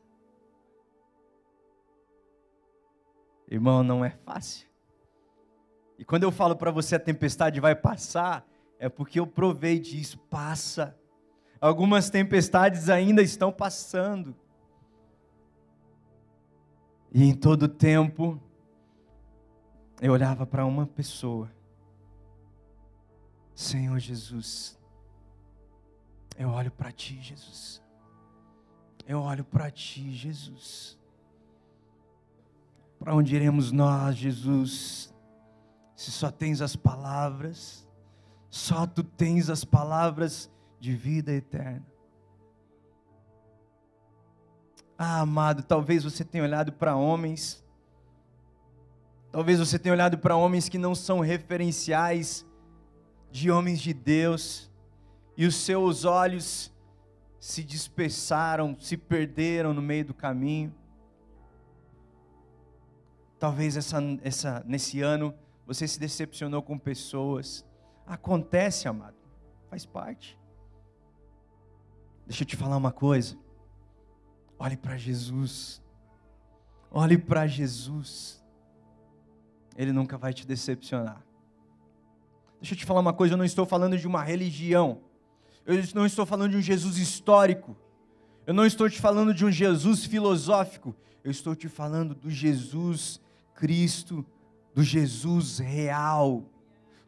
Irmão, 3.48 3.82
não 3.82 4.04
é 4.04 4.10
fácil. 4.10 4.68
E 5.98 6.04
quando 6.04 6.22
eu 6.22 6.30
falo 6.30 6.54
para 6.54 6.70
você 6.70 6.94
a 6.94 7.00
tempestade 7.00 7.58
vai 7.58 7.74
passar, 7.74 8.46
é 8.78 8.88
porque 8.88 9.18
eu 9.18 9.26
provei 9.26 9.80
disso, 9.80 10.18
passa. 10.30 10.96
Algumas 11.60 12.08
tempestades 12.08 12.88
ainda 12.88 13.20
estão 13.22 13.52
passando. 13.52 14.34
E 17.12 17.24
em 17.24 17.34
todo 17.34 17.68
tempo, 17.68 18.40
eu 20.00 20.12
olhava 20.12 20.46
para 20.46 20.64
uma 20.64 20.86
pessoa. 20.86 21.50
Senhor 23.54 23.98
Jesus, 23.98 24.78
eu 26.38 26.48
olho 26.48 26.70
para 26.70 26.90
ti, 26.90 27.20
Jesus. 27.20 27.82
Eu 29.06 29.20
olho 29.20 29.44
para 29.44 29.70
ti, 29.70 30.12
Jesus. 30.12 30.98
Para 32.98 33.14
onde 33.14 33.34
iremos 33.34 33.70
nós, 33.70 34.16
Jesus? 34.16 35.12
Se 35.94 36.10
só 36.10 36.30
tens 36.30 36.62
as 36.62 36.74
palavras, 36.74 37.86
só 38.48 38.86
tu 38.86 39.02
tens 39.02 39.50
as 39.50 39.64
palavras 39.64 40.50
de 40.80 40.96
vida 40.96 41.30
eterna. 41.30 41.86
Ah, 44.96 45.20
amado, 45.20 45.62
talvez 45.62 46.02
você 46.02 46.24
tenha 46.24 46.42
olhado 46.42 46.72
para 46.72 46.96
homens, 46.96 47.64
talvez 49.30 49.58
você 49.58 49.78
tenha 49.78 49.92
olhado 49.92 50.18
para 50.18 50.36
homens 50.36 50.68
que 50.68 50.78
não 50.78 50.94
são 50.94 51.20
referenciais 51.20 52.46
de 53.30 53.50
homens 53.50 53.80
de 53.80 53.94
Deus, 53.94 54.70
e 55.36 55.46
os 55.46 55.54
seus 55.54 56.04
olhos 56.04 56.72
se 57.38 57.62
dispersaram, 57.62 58.76
se 58.78 58.96
perderam 58.96 59.72
no 59.72 59.80
meio 59.80 60.04
do 60.04 60.14
caminho. 60.14 60.74
Talvez 63.38 63.76
essa, 63.76 63.98
essa, 64.22 64.62
nesse 64.66 65.00
ano 65.00 65.34
você 65.66 65.88
se 65.88 65.98
decepcionou 65.98 66.62
com 66.62 66.78
pessoas. 66.78 67.64
Acontece, 68.06 68.86
amado, 68.86 69.16
faz 69.70 69.86
parte. 69.86 70.39
Deixa 72.30 72.44
eu 72.44 72.46
te 72.46 72.54
falar 72.54 72.76
uma 72.76 72.92
coisa. 72.92 73.36
Olhe 74.56 74.76
para 74.76 74.96
Jesus. 74.96 75.82
Olhe 76.88 77.18
para 77.18 77.44
Jesus. 77.48 78.40
Ele 79.76 79.92
nunca 79.92 80.16
vai 80.16 80.32
te 80.32 80.46
decepcionar. 80.46 81.26
Deixa 82.60 82.74
eu 82.74 82.78
te 82.78 82.86
falar 82.86 83.00
uma 83.00 83.12
coisa, 83.12 83.34
eu 83.34 83.36
não 83.36 83.44
estou 83.44 83.66
falando 83.66 83.98
de 83.98 84.06
uma 84.06 84.22
religião. 84.22 85.00
Eu 85.66 85.74
não 85.92 86.06
estou 86.06 86.24
falando 86.24 86.52
de 86.52 86.56
um 86.56 86.62
Jesus 86.62 86.98
histórico. 86.98 87.76
Eu 88.46 88.54
não 88.54 88.64
estou 88.64 88.88
te 88.88 89.00
falando 89.00 89.34
de 89.34 89.44
um 89.44 89.50
Jesus 89.50 90.04
filosófico. 90.04 90.94
Eu 91.24 91.32
estou 91.32 91.56
te 91.56 91.68
falando 91.68 92.14
do 92.14 92.30
Jesus 92.30 93.20
Cristo, 93.56 94.24
do 94.72 94.84
Jesus 94.84 95.58
real, 95.58 96.44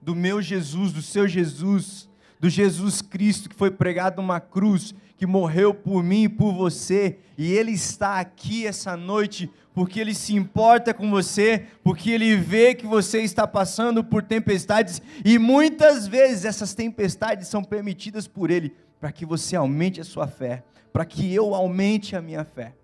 do 0.00 0.16
meu 0.16 0.42
Jesus, 0.42 0.92
do 0.92 1.00
seu 1.00 1.28
Jesus, 1.28 2.10
do 2.42 2.50
Jesus 2.50 3.00
Cristo 3.00 3.48
que 3.48 3.54
foi 3.54 3.70
pregado 3.70 4.20
numa 4.20 4.40
cruz, 4.40 4.92
que 5.16 5.24
morreu 5.24 5.72
por 5.72 6.02
mim 6.02 6.24
e 6.24 6.28
por 6.28 6.52
você, 6.52 7.20
e 7.38 7.52
Ele 7.52 7.70
está 7.70 8.18
aqui 8.18 8.66
essa 8.66 8.96
noite 8.96 9.48
porque 9.72 10.00
Ele 10.00 10.12
se 10.12 10.34
importa 10.34 10.92
com 10.92 11.08
você, 11.08 11.66
porque 11.84 12.10
Ele 12.10 12.36
vê 12.36 12.74
que 12.74 12.84
você 12.84 13.22
está 13.22 13.46
passando 13.46 14.02
por 14.02 14.24
tempestades, 14.24 15.00
e 15.24 15.38
muitas 15.38 16.08
vezes 16.08 16.44
essas 16.44 16.74
tempestades 16.74 17.46
são 17.46 17.62
permitidas 17.62 18.26
por 18.26 18.50
Ele, 18.50 18.74
para 19.00 19.12
que 19.12 19.24
você 19.24 19.54
aumente 19.54 20.00
a 20.00 20.04
sua 20.04 20.26
fé, 20.26 20.64
para 20.92 21.04
que 21.04 21.32
eu 21.32 21.54
aumente 21.54 22.16
a 22.16 22.20
minha 22.20 22.44
fé. 22.44 22.74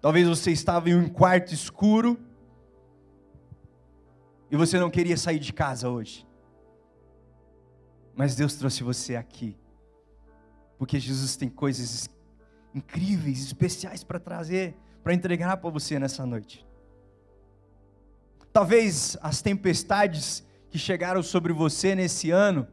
Talvez 0.00 0.26
você 0.26 0.50
estava 0.50 0.88
em 0.88 0.94
um 0.94 1.10
quarto 1.10 1.52
escuro, 1.52 2.18
e 4.50 4.56
você 4.56 4.78
não 4.78 4.88
queria 4.88 5.18
sair 5.18 5.38
de 5.38 5.52
casa 5.52 5.90
hoje. 5.90 6.26
Mas 8.14 8.34
Deus 8.34 8.54
trouxe 8.54 8.82
você 8.82 9.16
aqui. 9.16 9.56
Porque 10.78 10.98
Jesus 10.98 11.36
tem 11.36 11.48
coisas 11.48 12.08
incríveis, 12.74 13.40
especiais 13.40 14.02
para 14.02 14.18
trazer, 14.18 14.76
para 15.02 15.14
entregar 15.14 15.56
para 15.56 15.70
você 15.70 15.98
nessa 15.98 16.24
noite. 16.24 16.66
Talvez 18.52 19.16
as 19.22 19.40
tempestades 19.40 20.44
que 20.70 20.78
chegaram 20.78 21.22
sobre 21.22 21.52
você 21.52 21.94
nesse 21.94 22.30
ano, 22.30 22.66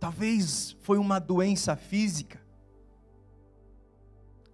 talvez 0.00 0.76
foi 0.82 0.98
uma 0.98 1.18
doença 1.18 1.76
física. 1.76 2.40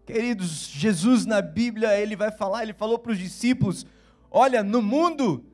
Queridos, 0.04 0.68
Jesus 0.68 1.24
na 1.24 1.40
Bíblia, 1.40 1.98
ele 1.98 2.14
vai 2.14 2.30
falar, 2.30 2.62
ele 2.62 2.74
falou 2.74 2.98
para 2.98 3.12
os 3.12 3.18
discípulos: 3.18 3.86
Olha, 4.30 4.62
no 4.62 4.82
mundo 4.82 5.44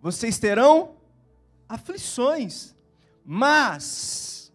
vocês 0.00 0.38
terão 0.38 0.94
aflições, 1.68 2.76
mas 3.30 4.50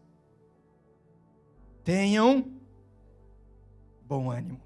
tenham 1.83 2.51
bom 4.01 4.31
ânimo. 4.31 4.59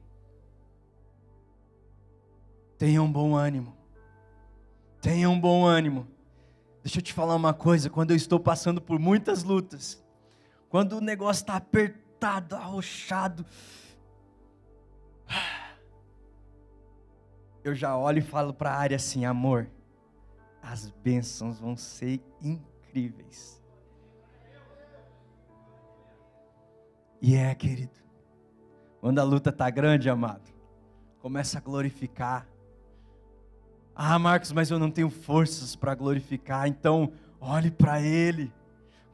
Tenham 2.78 3.12
bom 3.12 3.36
ânimo. 3.36 3.76
Tenham 5.02 5.38
bom 5.38 5.66
ânimo. 5.66 6.08
Deixa 6.82 7.00
eu 7.00 7.02
te 7.02 7.12
falar 7.12 7.36
uma 7.36 7.54
coisa: 7.54 7.90
quando 7.90 8.12
eu 8.12 8.16
estou 8.16 8.40
passando 8.40 8.80
por 8.80 8.98
muitas 8.98 9.44
lutas, 9.44 10.02
quando 10.70 10.94
o 10.94 11.02
negócio 11.02 11.42
está 11.42 11.58
apertado, 11.58 12.56
arrochado, 12.56 13.46
eu 17.62 17.76
já 17.76 17.98
olho 17.98 18.20
e 18.20 18.22
falo 18.22 18.54
para 18.54 18.72
a 18.72 18.78
área 18.78 18.96
assim: 18.96 19.26
amor, 19.26 19.70
as 20.62 20.90
bênçãos 20.90 21.60
vão 21.60 21.76
ser 21.76 22.24
incríveis. 22.42 23.67
E 27.22 27.36
é, 27.36 27.54
querido, 27.56 28.00
quando 29.02 29.20
a 29.20 29.24
luta 29.24 29.50
está 29.50 29.70
grande, 29.70 30.10
amado, 30.10 30.52
começa 31.20 31.58
a 31.58 31.62
glorificar. 31.62 32.48
Ah, 33.96 34.20
Marcos, 34.20 34.52
mas 34.52 34.70
eu 34.70 34.78
não 34.78 34.92
tenho 34.92 35.10
forças 35.10 35.76
para 35.76 35.96
glorificar. 35.96 36.68
Então, 36.68 37.12
olhe 37.42 37.72
para 37.72 38.00
Ele, 38.00 38.54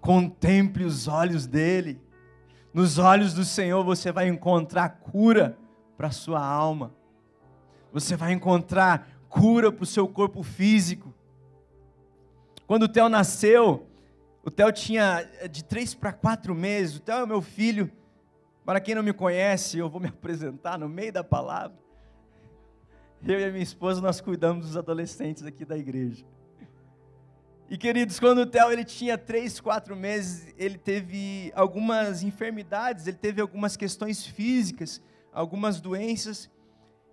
contemple 0.01 0.84
os 0.84 1.08
olhos 1.08 1.47
dele. 1.47 2.01
Nos 2.73 2.97
olhos 2.97 3.34
do 3.34 3.45
Senhor 3.45 3.84
você 3.84 4.12
vai 4.12 4.28
encontrar 4.28 4.89
cura 4.89 5.58
para 5.95 6.08
a 6.08 6.12
sua 6.12 6.45
alma. 6.45 6.91
Você 7.93 8.15
vai 8.15 8.34
encontrar 8.34 9.08
cura 9.30 9.71
para 9.71 9.84
o 9.84 9.88
seu 9.88 10.08
corpo 10.08 10.43
físico. 10.43 11.13
Quando 12.67 12.84
o 12.84 12.89
Theo 12.89 13.08
nasceu, 13.08 13.88
o 14.43 14.51
Theo 14.51 14.71
tinha 14.73 15.27
eh, 15.39 15.47
de 15.47 15.63
três 15.63 15.95
para 15.95 16.12
quatro 16.12 16.53
meses. 16.53 16.97
O 16.97 16.99
Theo 16.99 17.15
é 17.15 17.25
meu 17.25 17.41
filho. 17.41 17.89
Para 18.65 18.82
quem 18.82 18.93
não 18.93 19.01
me 19.01 19.13
conhece, 19.13 19.77
eu 19.77 19.89
vou 19.89 20.01
me 20.01 20.08
apresentar 20.10 20.77
no 20.77 20.89
meio 20.89 21.13
da 21.13 21.23
palavra. 21.23 21.77
Eu 23.25 23.39
e 23.39 23.45
a 23.45 23.49
minha 23.49 23.63
esposa, 23.63 24.01
nós 24.01 24.19
cuidamos 24.19 24.67
dos 24.67 24.75
adolescentes 24.75 25.45
aqui 25.45 25.63
da 25.63 25.77
igreja. 25.77 26.25
E 27.69 27.77
queridos, 27.77 28.19
quando 28.19 28.39
o 28.39 28.45
Theo 28.45 28.69
ele 28.69 28.84
tinha 28.84 29.17
três, 29.17 29.62
quatro 29.62 29.95
meses, 29.95 30.53
ele 30.58 30.77
teve 30.77 31.51
algumas 31.56 32.21
enfermidades, 32.21 33.08
ele 33.08 33.15
teve 33.15 33.39
algumas 33.39 33.77
questões 33.77 34.25
físicas, 34.25 35.01
algumas 35.32 35.79
doenças, 35.79 36.51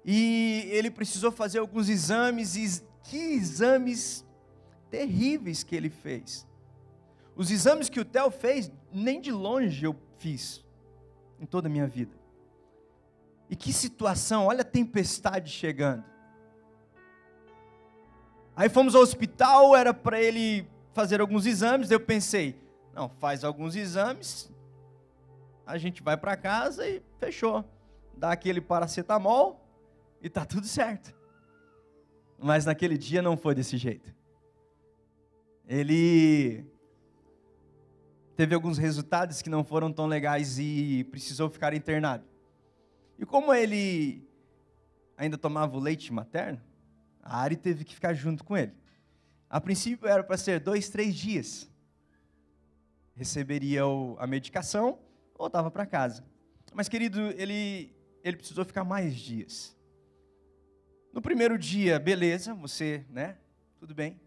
e 0.05 0.69
ele 0.73 0.91
precisou 0.91 1.31
fazer 1.31 1.61
alguns 1.61 1.89
exames, 1.89 2.57
e 2.57 2.83
que 3.05 3.17
exames 3.17 4.27
terríveis 4.91 5.63
que 5.63 5.77
ele 5.77 5.89
fez. 5.89 6.50
Os 7.35 7.51
exames 7.51 7.89
que 7.89 8.01
o 8.01 8.05
Theo 8.05 8.31
fez, 8.31 8.71
nem 8.93 9.21
de 9.21 9.33
longe 9.33 9.85
eu 9.85 9.97
fiz 10.19 10.65
em 11.39 11.47
toda 11.47 11.69
a 11.69 11.71
minha 11.71 11.87
vida. 11.87 12.15
E 13.49 13.57
que 13.57 13.73
situação, 13.73 14.47
olha 14.47 14.61
a 14.61 14.65
tempestade 14.65 15.51
chegando. 15.51 16.05
Aí 18.55 18.69
fomos 18.69 18.95
ao 18.95 19.03
hospital, 19.03 19.75
era 19.75 19.95
para 19.95 20.21
ele 20.21 20.69
fazer 20.93 21.21
alguns 21.21 21.47
exames, 21.47 21.91
eu 21.91 22.01
pensei, 22.01 22.61
não, 22.93 23.09
faz 23.09 23.43
alguns 23.43 23.75
exames, 23.75 24.51
a 25.67 25.79
gente 25.79 26.03
vai 26.03 26.17
para 26.17 26.37
casa 26.37 26.87
e 26.87 27.03
fechou. 27.19 27.65
Dá 28.17 28.33
aquele 28.33 28.61
paracetamol 28.61 29.65
e 30.21 30.29
tá 30.29 30.45
tudo 30.45 30.67
certo. 30.67 31.15
Mas 32.39 32.67
naquele 32.67 32.99
dia 32.99 33.23
não 33.23 33.37
foi 33.37 33.55
desse 33.55 33.77
jeito 33.79 34.15
ele 35.71 36.67
teve 38.37 38.55
alguns 38.55 38.79
resultados 38.79 39.43
que 39.43 39.51
não 39.51 39.65
foram 39.65 39.93
tão 39.93 40.07
legais 40.07 40.59
e 40.59 41.05
precisou 41.11 41.49
ficar 41.51 41.75
internado. 41.75 42.25
E 43.19 43.27
como 43.27 43.53
ele 43.53 44.27
ainda 45.17 45.37
tomava 45.37 45.77
o 45.77 45.81
leite 45.81 46.13
materno, 46.13 46.61
a 47.23 47.41
Ari 47.41 47.57
teve 47.57 47.85
que 47.85 47.95
ficar 47.95 48.15
junto 48.15 48.43
com 48.43 48.57
ele. 48.57 48.73
A 49.49 49.61
princípio 49.61 50.09
era 50.09 50.23
para 50.23 50.37
ser 50.37 50.61
dois, 50.61 50.89
três 50.89 51.15
dias. 51.15 51.69
Receberia 53.15 53.83
a 54.19 54.27
medicação, 54.27 54.99
voltava 55.37 55.71
para 55.71 55.85
casa. 55.85 56.25
Mas, 56.73 56.89
querido, 56.89 57.21
ele, 57.37 57.93
ele 58.25 58.37
precisou 58.37 58.65
ficar 58.65 58.85
mais 58.85 59.15
dias. 59.15 59.77
No 61.13 61.21
primeiro 61.21 61.59
dia, 61.59 61.99
beleza, 61.99 62.55
você, 62.55 63.05
né? 63.11 63.37
Tudo 63.79 63.95
bem. 63.95 64.21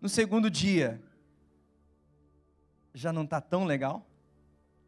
No 0.00 0.08
segundo 0.08 0.50
dia, 0.50 1.00
já 2.96 3.12
não 3.12 3.24
está 3.24 3.40
tão 3.40 3.64
legal. 3.64 4.06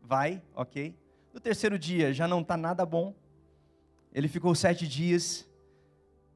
Vai, 0.02 0.42
ok. 0.54 0.96
No 1.32 1.40
terceiro 1.40 1.78
dia, 1.78 2.12
já 2.12 2.26
não 2.26 2.40
está 2.40 2.56
nada 2.56 2.84
bom. 2.84 3.14
Ele 4.12 4.28
ficou 4.28 4.54
sete 4.54 4.88
dias. 4.88 5.48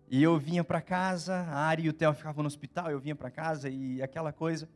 E 0.08 0.22
eu 0.22 0.38
vinha 0.38 0.62
para 0.62 0.80
casa, 0.80 1.34
a 1.34 1.56
Ari 1.66 1.84
e 1.84 1.88
o 1.88 1.92
Theo 1.92 2.12
ficavam 2.12 2.42
no 2.42 2.46
hospital, 2.46 2.90
eu 2.90 3.00
vinha 3.00 3.16
para 3.16 3.30
casa 3.30 3.70
e 3.70 4.02
aquela 4.02 4.30
coisa. 4.30 4.68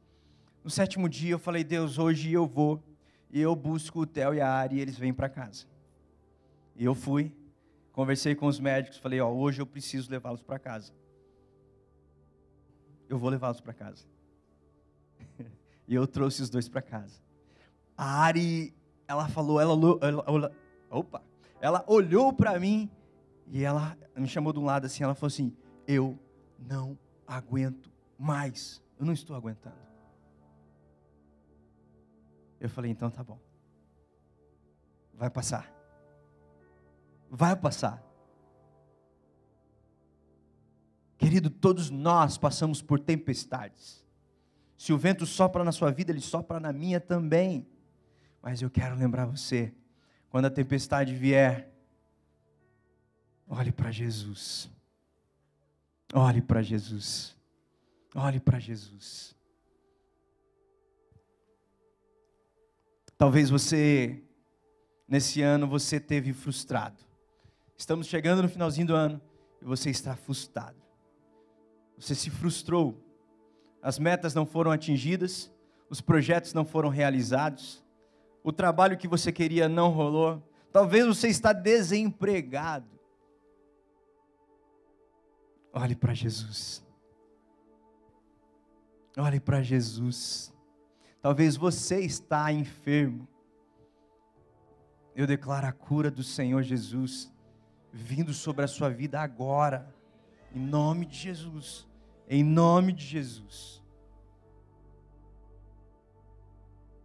No 0.65 0.71
sétimo 0.71 1.09
dia 1.09 1.33
eu 1.33 1.39
falei, 1.39 1.63
Deus, 1.63 1.99
hoje 1.99 2.33
eu 2.33 2.47
vou 2.47 2.83
e 3.31 3.39
eu 3.39 3.55
busco 3.55 4.01
o 4.01 4.07
Theo 4.07 4.33
e 4.33 4.41
a 4.41 4.51
Ari 4.51 4.77
e 4.77 4.81
eles 4.81 4.97
vêm 4.97 5.13
para 5.13 5.29
casa. 5.29 5.67
E 6.75 6.87
eu 6.87 6.95
fui, 6.95 7.31
conversei 7.93 8.35
com 8.35 8.47
os 8.47 8.59
médicos, 8.59 8.97
falei, 8.99 9.21
ó, 9.21 9.31
hoje 9.31 9.61
eu 9.61 9.67
preciso 9.67 10.11
levá-los 10.11 10.43
para 10.43 10.59
casa 10.59 10.93
eu 13.09 13.19
vou 13.19 13.31
levá-los 13.31 13.61
para 13.61 13.73
casa. 13.73 14.05
E 15.89 15.95
eu 15.95 16.07
trouxe 16.07 16.43
os 16.43 16.51
dois 16.51 16.69
para 16.69 16.83
casa. 16.83 17.21
A 17.97 18.23
Ari, 18.23 18.75
ela 19.07 19.29
falou, 19.29 19.61
ela, 19.61 19.73
ela, 20.03 20.25
ela 20.27 20.53
opa, 20.91 21.23
ela 21.61 21.85
olhou 21.87 22.33
para 22.33 22.59
mim 22.59 22.91
e 23.49 23.63
ela 23.63 23.97
me 24.17 24.27
chamou 24.27 24.53
de 24.53 24.59
um 24.59 24.65
lado 24.65 24.87
assim, 24.87 25.05
ela 25.05 25.15
falou 25.15 25.29
assim: 25.29 25.57
"Eu 25.87 26.19
não 26.59 26.99
aguento 27.27 27.91
mais. 28.19 28.83
Eu 28.99 29.07
não 29.07 29.13
estou 29.13 29.37
aguentando." 29.37 29.77
Eu 32.61 32.69
falei: 32.69 32.91
"Então 32.91 33.11
tá 33.11 33.23
bom. 33.23 33.39
Vai 35.15 35.31
passar. 35.31 35.73
Vai 37.31 37.57
passar. 37.57 38.03
Querido, 41.17 41.49
todos 41.49 41.91
nós 41.91 42.37
passamos 42.37 42.83
por 42.83 43.01
tempestades. 43.01 44.06
Se 44.77 44.93
o 44.93 44.99
vento 44.99 45.25
sopra 45.25 45.65
na 45.65 45.73
sua 45.73 45.91
vida, 45.91 46.13
ele 46.13 46.21
sopra 46.21 46.61
na 46.61 46.73
minha 46.73 47.01
também. 47.01 47.67
Mas 48.43 48.63
eu 48.63 48.71
quero 48.71 48.95
lembrar 48.95 49.27
você, 49.27 49.75
quando 50.29 50.47
a 50.47 50.51
tempestade 50.51 51.15
vier, 51.15 51.73
olhe 53.49 53.73
para 53.73 53.91
Jesus. 53.91 54.71
Olhe 56.13 56.41
para 56.41 56.63
Jesus. 56.63 57.37
Olhe 58.15 58.39
para 58.39 58.59
Jesus. 58.59 59.35
Talvez 63.19 63.49
você, 63.49 64.23
nesse 65.09 65.41
ano, 65.41 65.67
você 65.67 65.99
teve 65.99 66.33
frustrado. 66.33 67.03
Estamos 67.77 68.07
chegando 68.07 68.43
no 68.43 68.49
finalzinho 68.49 68.87
do 68.87 68.95
ano 68.95 69.21
e 69.61 69.65
você 69.65 69.91
está 69.91 70.15
frustrado. 70.15 70.81
Você 71.99 72.15
se 72.15 72.31
frustrou. 72.31 73.03
As 73.87 74.01
metas 74.01 74.35
não 74.35 74.45
foram 74.45 74.73
atingidas, 74.73 75.49
os 75.89 76.01
projetos 76.01 76.53
não 76.53 76.65
foram 76.65 76.89
realizados, 76.89 77.85
o 78.43 78.51
trabalho 78.51 78.99
que 78.99 79.07
você 79.07 79.31
queria 79.31 79.69
não 79.69 79.91
rolou. 79.91 80.43
Talvez 80.73 81.07
você 81.07 81.29
está 81.29 81.53
desempregado. 81.53 82.91
Olhe 85.73 85.95
para 85.95 86.13
Jesus. 86.15 86.85
Olhe 89.17 89.39
para 89.39 89.63
Jesus. 89.63 90.53
Talvez 91.23 91.57
você 91.57 92.01
está 92.01 92.53
enfermo. 92.53 93.29
Eu 95.15 95.29
declaro 95.29 95.69
a 95.69 95.73
cura 95.73 96.11
do 96.11 96.25
Senhor 96.25 96.65
Jesus 96.65 97.33
vindo 97.93 98.35
sobre 98.35 98.65
a 98.65 98.69
sua 98.69 98.91
vida 98.91 99.21
agora. 99.21 99.95
Em 100.53 100.59
nome 100.59 101.07
de 101.07 101.17
Jesus. 101.17 101.87
Em 102.29 102.43
nome 102.43 102.93
de 102.93 103.05
Jesus. 103.05 103.83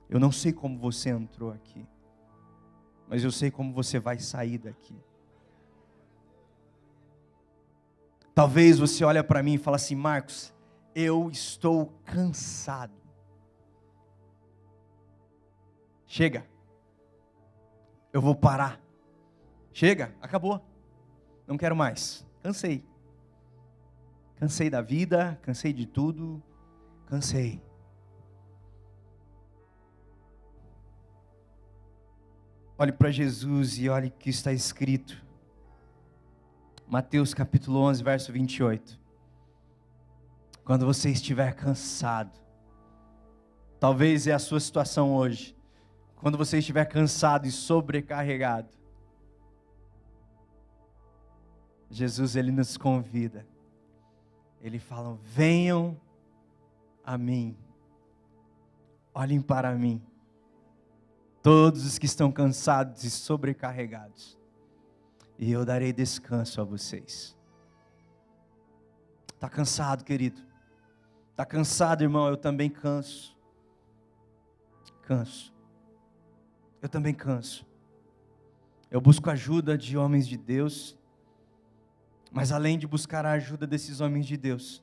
Eu 0.09 0.19
não 0.19 0.31
sei 0.31 0.51
como 0.51 0.77
você 0.77 1.09
entrou 1.09 1.51
aqui, 1.51 1.87
mas 3.07 3.23
eu 3.23 3.31
sei 3.31 3.49
como 3.49 3.73
você 3.73 3.99
vai 3.99 4.19
sair 4.19 4.57
daqui. 4.57 4.95
Talvez 8.33 8.79
você 8.79 9.03
olhe 9.03 9.21
para 9.23 9.43
mim 9.43 9.53
e 9.53 9.57
fale 9.57 9.75
assim, 9.75 9.95
Marcos, 9.95 10.53
eu 10.95 11.29
estou 11.29 11.93
cansado. 12.05 12.93
Chega. 16.07 16.45
Eu 18.11 18.21
vou 18.21 18.35
parar. 18.35 18.81
Chega, 19.71 20.13
acabou. 20.21 20.61
Não 21.47 21.57
quero 21.57 21.75
mais. 21.75 22.27
Cansei. 22.43 22.83
Cansei 24.41 24.71
da 24.71 24.81
vida, 24.81 25.39
cansei 25.43 25.71
de 25.71 25.85
tudo. 25.85 26.41
Cansei. 27.05 27.61
Olhe 32.75 32.91
para 32.91 33.11
Jesus 33.11 33.77
e 33.77 33.87
olhe 33.87 34.07
o 34.07 34.11
que 34.11 34.31
está 34.31 34.51
escrito. 34.51 35.23
Mateus 36.87 37.35
capítulo 37.35 37.81
11, 37.81 38.03
verso 38.03 38.33
28. 38.33 38.99
Quando 40.65 40.87
você 40.87 41.11
estiver 41.11 41.53
cansado, 41.53 42.35
talvez 43.79 44.25
é 44.25 44.33
a 44.33 44.39
sua 44.39 44.59
situação 44.59 45.13
hoje. 45.13 45.55
Quando 46.15 46.35
você 46.35 46.57
estiver 46.57 46.85
cansado 46.85 47.45
e 47.45 47.51
sobrecarregado, 47.51 48.69
Jesus 51.91 52.35
ele 52.35 52.51
nos 52.51 52.75
convida. 52.75 53.50
Ele 54.61 54.79
fala: 54.79 55.17
"Venham 55.23 55.99
a 57.03 57.17
mim. 57.17 57.57
Olhem 59.13 59.41
para 59.41 59.73
mim. 59.75 60.01
Todos 61.41 61.85
os 61.85 61.97
que 61.97 62.05
estão 62.05 62.31
cansados 62.31 63.03
e 63.03 63.09
sobrecarregados, 63.09 64.37
e 65.39 65.51
eu 65.51 65.65
darei 65.65 65.91
descanso 65.91 66.61
a 66.61 66.63
vocês." 66.63 67.35
Está 69.33 69.49
cansado, 69.49 70.03
querido? 70.03 70.39
Está 71.31 71.43
cansado, 71.43 72.03
irmão? 72.03 72.27
Eu 72.27 72.37
também 72.37 72.69
canso. 72.69 73.35
Canso. 75.01 75.51
Eu 76.79 76.87
também 76.87 77.11
canso. 77.11 77.65
Eu 78.91 79.01
busco 79.01 79.29
ajuda 79.31 79.75
de 79.75 79.97
homens 79.97 80.27
de 80.27 80.37
Deus, 80.37 80.95
mas 82.31 82.51
além 82.51 82.79
de 82.79 82.87
buscar 82.87 83.25
a 83.25 83.33
ajuda 83.33 83.67
desses 83.67 83.99
homens 83.99 84.25
de 84.25 84.37
Deus, 84.37 84.81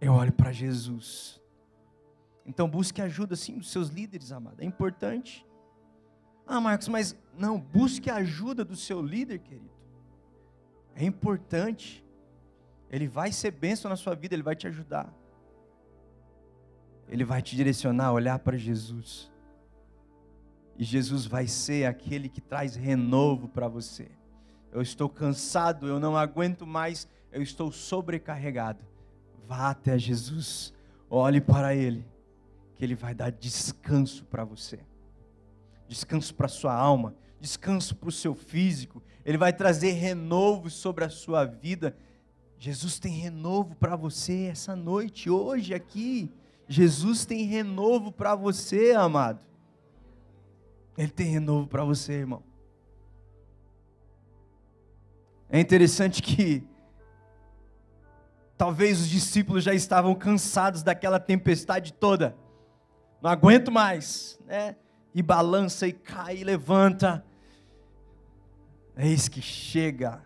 eu 0.00 0.12
olho 0.12 0.32
para 0.32 0.52
Jesus. 0.52 1.42
Então 2.46 2.68
busque 2.68 3.02
ajuda 3.02 3.34
sim 3.34 3.58
dos 3.58 3.70
seus 3.72 3.88
líderes, 3.88 4.30
amado. 4.30 4.60
É 4.60 4.64
importante. 4.64 5.44
Ah, 6.46 6.60
Marcos, 6.60 6.88
mas 6.88 7.16
não, 7.36 7.58
busque 7.58 8.10
a 8.10 8.16
ajuda 8.16 8.64
do 8.64 8.76
seu 8.76 9.02
líder, 9.02 9.40
querido. 9.40 9.70
É 10.94 11.04
importante. 11.04 12.04
Ele 12.90 13.08
vai 13.08 13.32
ser 13.32 13.50
bênção 13.50 13.88
na 13.88 13.96
sua 13.96 14.14
vida, 14.14 14.34
ele 14.34 14.42
vai 14.42 14.54
te 14.54 14.66
ajudar. 14.68 15.12
Ele 17.08 17.24
vai 17.24 17.42
te 17.42 17.56
direcionar 17.56 18.06
a 18.06 18.12
olhar 18.12 18.38
para 18.38 18.56
Jesus. 18.56 19.32
E 20.76 20.84
Jesus 20.84 21.26
vai 21.26 21.46
ser 21.46 21.86
aquele 21.86 22.28
que 22.28 22.40
traz 22.40 22.76
renovo 22.76 23.48
para 23.48 23.68
você. 23.68 24.10
Eu 24.74 24.82
estou 24.82 25.08
cansado, 25.08 25.86
eu 25.86 25.98
não 25.98 26.14
aguento 26.14 26.66
mais, 26.66 27.08
eu 27.32 27.40
estou 27.40 27.72
sobrecarregado. 27.72 28.84
Vá 29.46 29.70
até 29.70 29.98
Jesus, 29.98 30.74
olhe 31.08 31.40
para 31.40 31.74
Ele, 31.74 32.06
que 32.74 32.84
Ele 32.84 32.94
vai 32.94 33.14
dar 33.14 33.32
descanso 33.32 34.24
para 34.26 34.44
você, 34.44 34.80
descanso 35.88 36.34
para 36.34 36.48
sua 36.48 36.74
alma, 36.74 37.14
descanso 37.40 37.96
para 37.96 38.10
o 38.10 38.12
seu 38.12 38.34
físico, 38.34 39.02
Ele 39.24 39.38
vai 39.38 39.52
trazer 39.52 39.92
renovo 39.92 40.68
sobre 40.68 41.04
a 41.04 41.08
sua 41.08 41.46
vida 41.46 41.96
Jesus 42.64 42.98
tem 42.98 43.12
renovo 43.12 43.74
para 43.74 43.94
você 43.94 44.44
essa 44.44 44.74
noite, 44.74 45.28
hoje 45.28 45.74
aqui. 45.74 46.30
Jesus 46.66 47.26
tem 47.26 47.44
renovo 47.44 48.10
para 48.10 48.34
você, 48.34 48.92
amado. 48.92 49.40
Ele 50.96 51.10
tem 51.10 51.26
renovo 51.26 51.68
para 51.68 51.84
você, 51.84 52.14
irmão. 52.14 52.42
É 55.48 55.60
interessante 55.60 56.22
que 56.22 56.66
talvez 58.56 59.00
os 59.00 59.08
discípulos 59.08 59.64
já 59.64 59.74
estavam 59.74 60.14
cansados 60.14 60.82
daquela 60.82 61.20
tempestade 61.20 61.92
toda. 61.92 62.36
Não 63.20 63.30
aguento 63.30 63.70
mais, 63.70 64.38
né? 64.46 64.76
E 65.14 65.22
balança 65.22 65.86
e 65.86 65.92
cai 65.92 66.38
e 66.38 66.44
levanta. 66.44 67.24
Eis 68.96 69.28
que 69.28 69.40
chega 69.40 70.22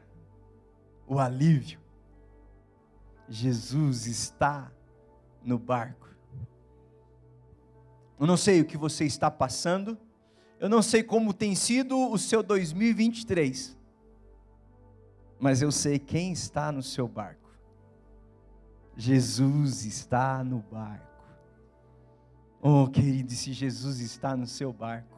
o 1.06 1.18
alívio. 1.18 1.80
Jesus 3.28 4.06
está 4.06 4.70
no 5.42 5.58
barco. 5.58 6.08
Eu 8.18 8.26
não 8.26 8.36
sei 8.36 8.60
o 8.60 8.64
que 8.64 8.76
você 8.76 9.04
está 9.04 9.30
passando, 9.30 9.96
eu 10.58 10.68
não 10.68 10.82
sei 10.82 11.04
como 11.04 11.32
tem 11.32 11.54
sido 11.54 11.96
o 12.10 12.18
seu 12.18 12.42
2023, 12.42 13.77
mas 15.38 15.62
eu 15.62 15.70
sei 15.70 15.98
quem 15.98 16.32
está 16.32 16.72
no 16.72 16.82
seu 16.82 17.06
barco. 17.06 17.48
Jesus 18.96 19.84
está 19.84 20.42
no 20.42 20.58
barco. 20.58 21.06
Oh, 22.60 22.88
querido, 22.88 23.32
se 23.32 23.52
Jesus 23.52 24.00
está 24.00 24.36
no 24.36 24.46
seu 24.46 24.72
barco, 24.72 25.16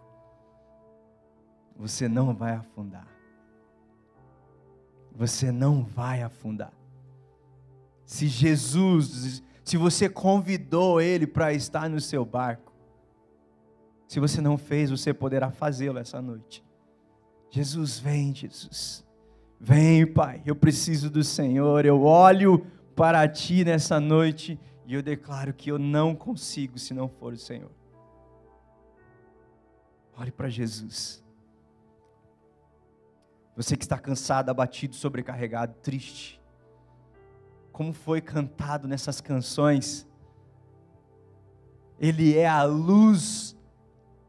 você 1.75 2.07
não 2.07 2.35
vai 2.35 2.53
afundar. 2.53 3.09
Você 5.13 5.51
não 5.51 5.83
vai 5.83 6.23
afundar. 6.23 6.73
Se 8.05 8.29
Jesus, 8.29 9.43
se 9.65 9.77
você 9.79 10.09
convidou 10.09 11.01
ele 11.01 11.27
para 11.27 11.55
estar 11.55 11.89
no 11.89 12.01
seu 12.01 12.25
barco, 12.25 12.71
se 14.07 14.21
você 14.21 14.41
não 14.43 14.59
fez, 14.59 14.91
você 14.91 15.15
poderá 15.15 15.51
fazê-lo 15.51 15.99
essa 15.99 16.21
noite. 16.21 16.63
Jesus, 17.51 17.99
vem, 17.99 18.35
Jesus. 18.35 19.09
Vem, 19.61 20.07
Pai, 20.07 20.43
eu 20.47 20.57
preciso 20.57 21.11
do 21.11 21.23
Senhor. 21.23 21.85
Eu 21.85 22.03
olho 22.03 22.67
para 22.97 23.29
ti 23.29 23.65
nessa 23.65 24.01
noite 24.01 24.59
e 24.87 24.95
eu 24.95 25.03
declaro 25.03 25.53
que 25.53 25.71
eu 25.71 25.79
não 25.79 26.15
consigo 26.15 26.79
se 26.79 26.95
não 26.95 27.09
for 27.09 27.35
o 27.35 27.39
Senhor. 27.39 27.71
Olhe 30.17 30.33
para 30.33 30.49
Jesus. 30.49 31.23
Você 33.55 33.77
que 33.77 33.85
está 33.85 33.99
cansado, 33.99 34.49
abatido, 34.49 34.95
sobrecarregado, 34.95 35.75
triste 35.83 36.41
como 37.81 37.95
foi 37.95 38.21
cantado 38.21 38.87
nessas 38.87 39.23
canções, 39.23 40.07
Ele 41.99 42.37
é 42.37 42.47
a 42.47 42.63
luz 42.63 43.57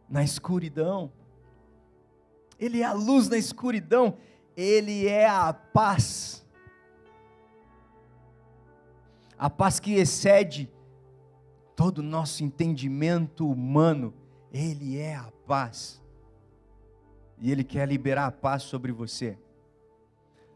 na 0.09 0.23
escuridão. 0.23 1.11
Ele 2.57 2.79
é 2.79 2.85
a 2.85 2.93
luz 2.93 3.27
na 3.27 3.37
escuridão. 3.37 4.15
Ele 4.55 5.07
é 5.07 5.27
a 5.27 5.53
paz. 5.53 6.45
A 9.37 9.49
paz 9.49 9.79
que 9.79 9.93
excede 9.93 10.71
todo 11.75 11.99
o 11.99 12.03
nosso 12.03 12.43
entendimento 12.43 13.49
humano. 13.49 14.13
Ele 14.51 14.97
é 14.97 15.15
a 15.15 15.31
paz. 15.47 16.01
E 17.39 17.51
Ele 17.51 17.63
quer 17.63 17.87
liberar 17.87 18.27
a 18.27 18.31
paz 18.31 18.63
sobre 18.63 18.91
você. 18.91 19.37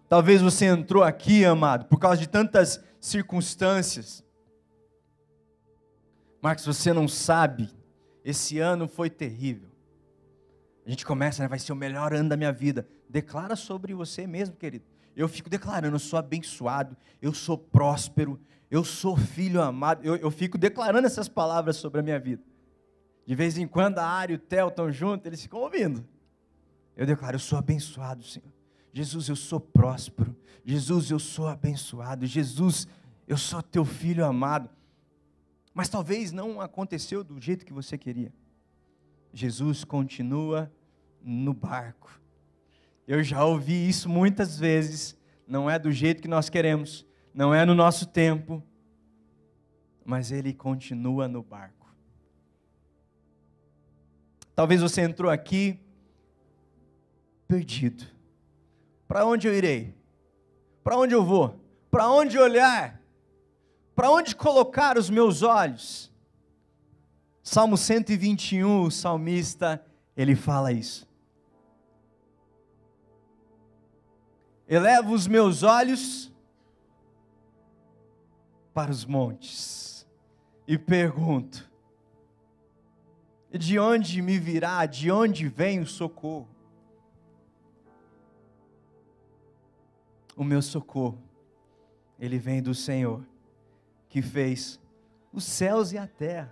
Talvez 0.08 0.42
você 0.42 0.66
entrou 0.66 1.04
aqui, 1.04 1.44
amado, 1.44 1.86
por 1.86 2.00
causa 2.00 2.18
de 2.18 2.30
tantas 2.30 2.84
circunstâncias. 3.00 4.24
Marcos, 6.42 6.66
você 6.66 6.94
não 6.94 7.08
sabe 7.08 7.74
esse 8.26 8.60
ano 8.60 8.88
foi 8.88 9.10
terrível. 9.10 9.70
A 10.84 10.90
gente 10.90 11.06
começa, 11.06 11.44
né, 11.44 11.48
vai 11.48 11.60
ser 11.60 11.72
o 11.74 11.76
melhor 11.76 12.12
ano 12.14 12.30
da 12.30 12.36
minha 12.36 12.52
vida. 12.52 12.88
Declara 13.10 13.56
sobre 13.56 13.94
você 13.94 14.26
mesmo, 14.28 14.56
querido. 14.56 14.86
Eu 15.16 15.28
fico 15.28 15.50
declarando, 15.50 15.96
eu 15.96 16.00
sou 16.00 16.20
abençoado, 16.20 16.98
eu 17.22 17.34
sou 17.34 17.58
próspero, 17.58 18.40
eu 18.70 18.84
sou 18.84 19.16
filho 19.16 19.62
amado. 19.62 20.04
Eu, 20.04 20.16
eu 20.18 20.30
fico 20.30 20.58
declarando 20.58 21.08
essas 21.08 21.30
palavras 21.30 21.78
sobre 21.78 22.02
a 22.02 22.04
minha 22.04 22.20
vida. 22.20 22.44
De 23.26 23.34
vez 23.34 23.58
em 23.58 23.68
quando 23.68 24.00
a 24.00 24.06
Ari 24.06 24.34
e 24.34 24.36
o 24.36 24.40
Theo 24.40 24.68
estão 24.68 24.92
juntos, 24.92 25.26
eles 25.26 25.42
ficam 25.42 25.60
ouvindo. 25.62 26.06
Eu 26.96 27.06
declaro, 27.06 27.36
eu 27.36 27.40
sou 27.40 27.58
abençoado, 27.58 28.24
Senhor. 28.24 28.52
Jesus, 28.94 29.28
eu 29.28 29.36
sou 29.36 29.60
próspero. 29.60 30.36
Jesus, 30.64 31.12
eu 31.12 31.20
sou 31.20 31.48
abençoado. 31.48 32.26
Jesus, 32.26 32.88
eu 33.28 33.38
sou 33.38 33.62
teu 33.62 33.84
filho 33.84 34.26
amado. 34.26 34.70
Mas 35.74 35.90
talvez 35.90 36.32
não 36.32 36.62
aconteceu 36.62 37.24
do 37.24 37.40
jeito 37.40 37.66
que 37.66 37.74
você 37.74 37.98
queria. 37.98 38.34
Jesus 39.34 39.84
continua 39.84 40.72
no 41.22 41.54
barco. 41.54 42.22
Eu 43.08 43.24
já 43.24 43.44
ouvi 43.46 43.88
isso 43.88 44.10
muitas 44.10 44.58
vezes. 44.58 45.16
Não 45.48 45.70
é 45.70 45.78
do 45.78 45.92
jeito 45.92 46.22
que 46.22 46.28
nós 46.28 46.50
queremos, 46.50 47.06
não 47.34 47.54
é 47.54 47.66
no 47.66 47.76
nosso 47.76 48.08
tempo, 48.08 48.64
mas 50.04 50.32
ele 50.32 50.54
continua 50.54 51.28
no 51.28 51.44
barco. 51.44 51.94
Talvez 54.56 54.82
você 54.82 55.02
entrou 55.02 55.30
aqui 55.30 55.80
perdido. 57.48 58.06
Para 59.08 59.26
onde 59.26 59.48
eu 59.48 59.54
irei? 59.54 59.94
Para 60.84 60.98
onde 60.98 61.14
eu 61.14 61.24
vou? 61.24 61.60
Para 61.92 62.10
onde 62.10 62.40
olhar? 62.40 63.02
Para 63.96 64.10
onde 64.10 64.36
colocar 64.36 64.98
os 64.98 65.10
meus 65.10 65.42
olhos? 65.42 66.12
Salmo 67.44 67.78
121, 67.78 68.82
o 68.82 68.92
salmista, 68.92 69.84
ele 70.18 70.36
fala 70.36 70.72
isso. 70.72 71.05
Elevo 74.68 75.14
os 75.14 75.28
meus 75.28 75.64
olhos 75.64 76.32
para 78.74 78.92
os 78.92 79.06
montes 79.06 80.08
e 80.68 80.78
pergunto: 80.78 81.70
de 83.52 83.80
onde 83.80 84.22
me 84.22 84.38
virá, 84.38 84.86
de 84.86 85.12
onde 85.12 85.48
vem 85.48 85.80
o 85.80 85.88
socorro? 85.88 86.50
O 90.36 90.44
meu 90.44 90.62
socorro, 90.62 91.18
ele 92.20 92.38
vem 92.38 92.62
do 92.62 92.74
Senhor, 92.76 93.26
que 94.10 94.22
fez 94.22 94.80
os 95.32 95.44
céus 95.44 95.92
e 95.92 95.98
a 95.98 96.08
terra. 96.08 96.52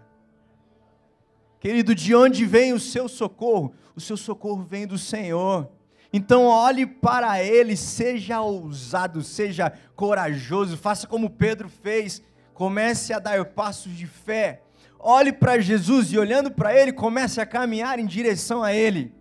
Querido, 1.60 1.95
de 1.95 2.13
onde 2.13 2.45
vem 2.45 2.73
o 2.73 2.80
seu 2.80 3.08
socorro? 3.08 3.73
O 3.95 4.02
seu 4.02 4.17
socorro 4.17 4.63
vem 4.63 4.86
do 4.86 4.97
Senhor. 4.97 5.69
Então 6.13 6.45
olhe 6.45 6.86
para 6.86 7.43
Ele, 7.43 7.76
seja 7.76 8.39
ousado, 8.39 9.23
seja 9.23 9.73
corajoso, 9.95 10.78
faça 10.78 11.08
como 11.08 11.30
Pedro 11.30 11.67
fez, 11.67 12.21
comece 12.54 13.12
a 13.12 13.19
dar 13.19 13.43
passos 13.45 13.97
de 13.97 14.06
fé. 14.06 14.62
Olhe 14.99 15.34
para 15.34 15.60
Jesus 15.60 16.13
e 16.13 16.17
olhando 16.17 16.52
para 16.52 16.80
Ele, 16.80 16.93
comece 16.93 17.41
a 17.41 17.45
caminhar 17.45 17.97
em 17.97 18.06
direção 18.06 18.63
a 18.63 18.71
Ele. 18.71 19.13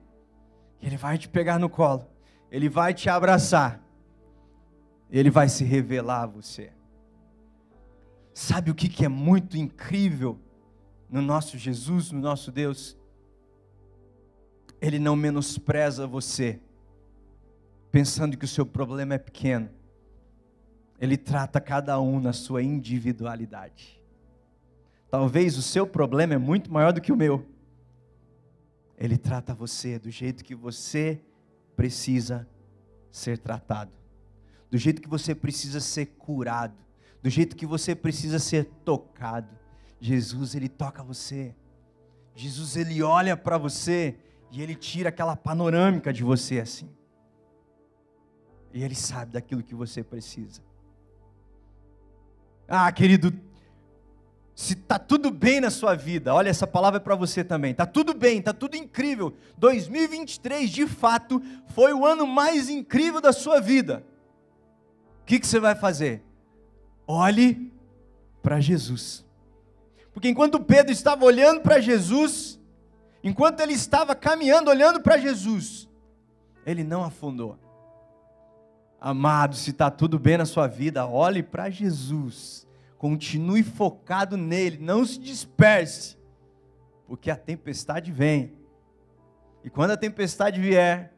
Ele 0.83 0.97
vai 0.97 1.17
te 1.17 1.29
pegar 1.29 1.59
no 1.59 1.71
colo, 1.71 2.07
Ele 2.51 2.69
vai 2.69 2.93
te 2.93 3.09
abraçar, 3.09 3.81
Ele 5.11 5.31
vai 5.31 5.49
se 5.49 5.65
revelar 5.65 6.25
a 6.25 6.27
você. 6.27 6.71
Sabe 8.35 8.71
o 8.71 8.75
que, 8.75 8.89
que 8.89 9.05
é 9.05 9.09
muito 9.09 9.57
incrível? 9.57 10.39
no 11.13 11.21
nosso 11.21 11.59
Jesus, 11.59 12.11
no 12.11 12.19
nosso 12.19 12.51
Deus, 12.51 12.97
Ele 14.81 14.99
não 14.99 15.15
menospreza 15.15 16.07
você, 16.07 16.59
pensando 17.93 18.37
que 18.37 18.45
o 18.45 18.49
seu 18.49 18.67
problema 18.67 19.15
é 19.15 19.19
pequeno. 19.19 19.71
Ele 20.99 21.17
trata 21.17 21.61
cada 21.61 22.01
um 22.01 22.19
na 22.19 22.33
sua 22.33 22.63
individualidade. 22.63 24.03
Talvez 25.11 25.57
o 25.57 25.63
seu 25.63 25.87
problema 25.87 26.35
é 26.35 26.39
muito 26.39 26.73
maior 26.73 26.93
do 26.93 27.01
que 27.01 27.13
o 27.13 27.17
meu. 27.17 27.47
Ele 28.99 29.17
trata 29.17 29.55
você 29.55 29.99
do 29.99 30.11
jeito 30.11 30.45
que 30.45 30.55
você 30.55 31.21
precisa 31.77 32.49
ser 33.11 33.39
tratado, 33.39 33.93
do 34.71 34.79
jeito 34.79 35.03
que 35.03 35.09
você 35.09 35.35
precisa 35.35 35.81
ser 35.81 36.07
curado, 36.07 36.75
do 37.23 37.29
jeito 37.29 37.55
que 37.55 37.67
você 37.67 37.95
precisa 37.95 38.39
ser 38.39 38.65
tocado 38.85 39.63
Jesus 40.03 40.57
ele 40.57 40.69
toca 40.69 41.01
você. 41.01 41.55
Jesus 42.35 42.77
ele 42.77 43.05
olha 43.05 43.37
para 43.37 43.57
você 43.57 44.17
e 44.51 44.61
ele 44.61 44.75
tira 44.75 45.11
aquela 45.11 45.37
panorâmica 45.37 46.13
de 46.13 46.25
você 46.25 46.59
assim. 46.59 46.91
E 48.73 48.83
ele 48.83 48.95
sabe 48.95 49.33
daquilo 49.33 49.63
que 49.63 49.75
você 49.75 50.03
precisa. 50.03 50.63
Ah, 52.67 52.91
querido, 52.91 53.33
se 54.55 54.75
está 54.75 54.99
tudo 54.99 55.31
bem 55.31 55.61
na 55.61 55.71
sua 55.71 55.95
vida, 55.95 56.35
olha, 56.35 56.49
essa 56.49 56.67
palavra 56.67 56.99
é 56.99 57.03
para 57.03 57.15
você 57.15 57.43
também. 57.43 57.73
Está 57.73 57.87
tudo 57.87 58.15
bem, 58.15 58.39
está 58.39 58.53
tudo 58.53 58.77
incrível. 58.77 59.35
2023, 59.59 60.71
de 60.71 60.87
fato, 60.87 61.43
foi 61.75 61.93
o 61.93 62.07
ano 62.07 62.27
mais 62.27 62.69
incrível 62.69 63.21
da 63.21 63.33
sua 63.33 63.61
vida. 63.61 64.05
O 65.23 65.25
que, 65.25 65.39
que 65.39 65.47
você 65.47 65.59
vai 65.59 65.75
fazer? 65.75 66.23
Olhe 67.07 67.73
para 68.43 68.61
Jesus. 68.61 69.25
Porque 70.13 70.29
enquanto 70.29 70.61
Pedro 70.61 70.93
estava 70.93 71.25
olhando 71.25 71.61
para 71.61 71.81
Jesus, 71.81 72.61
enquanto 73.25 73.61
ele 73.61 73.73
estava 73.73 74.15
caminhando 74.15 74.71
olhando 74.71 75.01
para 75.01 75.17
Jesus, 75.17 75.89
ele 76.67 76.85
não 76.85 77.03
afundou. 77.03 77.59
Amado, 79.05 79.57
se 79.57 79.71
está 79.71 79.91
tudo 79.91 80.17
bem 80.17 80.38
na 80.38 80.47
sua 80.47 80.69
vida, 80.69 81.05
olhe 81.05 81.43
para 81.43 81.69
Jesus, 81.69 82.69
continue 82.97 83.65
focado 83.65 84.37
nele, 84.37 84.79
não 84.79 85.05
se 85.05 85.19
disperse, 85.19 86.17
porque 87.09 87.29
a 87.29 87.35
tempestade 87.35 88.12
vem. 88.12 88.53
E 89.65 89.69
quando 89.69 89.91
a 89.91 89.97
tempestade 89.97 90.61
vier, 90.61 91.12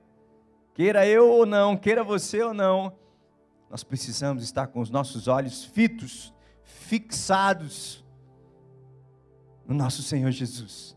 queira 0.72 1.06
eu 1.06 1.28
ou 1.28 1.44
não, 1.44 1.76
queira 1.76 2.02
você 2.02 2.42
ou 2.42 2.54
não, 2.54 2.90
nós 3.68 3.84
precisamos 3.84 4.42
estar 4.42 4.68
com 4.68 4.80
os 4.80 4.88
nossos 4.88 5.28
olhos 5.28 5.62
fitos, 5.62 6.32
fixados 6.62 8.02
no 9.66 9.74
nosso 9.74 10.02
Senhor 10.02 10.30
Jesus, 10.30 10.96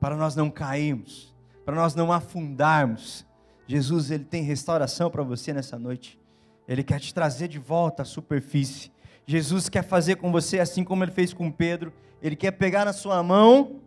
para 0.00 0.16
nós 0.16 0.34
não 0.34 0.50
cairmos, 0.50 1.32
para 1.64 1.76
nós 1.76 1.94
não 1.94 2.10
afundarmos. 2.10 3.24
Jesus, 3.66 4.10
Ele 4.10 4.24
tem 4.24 4.42
restauração 4.42 5.10
para 5.10 5.22
você 5.22 5.52
nessa 5.52 5.78
noite, 5.78 6.20
Ele 6.68 6.82
quer 6.82 7.00
te 7.00 7.12
trazer 7.14 7.48
de 7.48 7.58
volta 7.58 8.02
à 8.02 8.04
superfície. 8.04 8.92
Jesus 9.26 9.68
quer 9.68 9.82
fazer 9.82 10.16
com 10.16 10.30
você 10.30 10.58
assim 10.58 10.84
como 10.84 11.02
Ele 11.02 11.12
fez 11.12 11.32
com 11.32 11.50
Pedro, 11.50 11.92
Ele 12.22 12.36
quer 12.36 12.50
pegar 12.52 12.84
na 12.84 12.92
sua 12.92 13.22
mão 13.22 13.80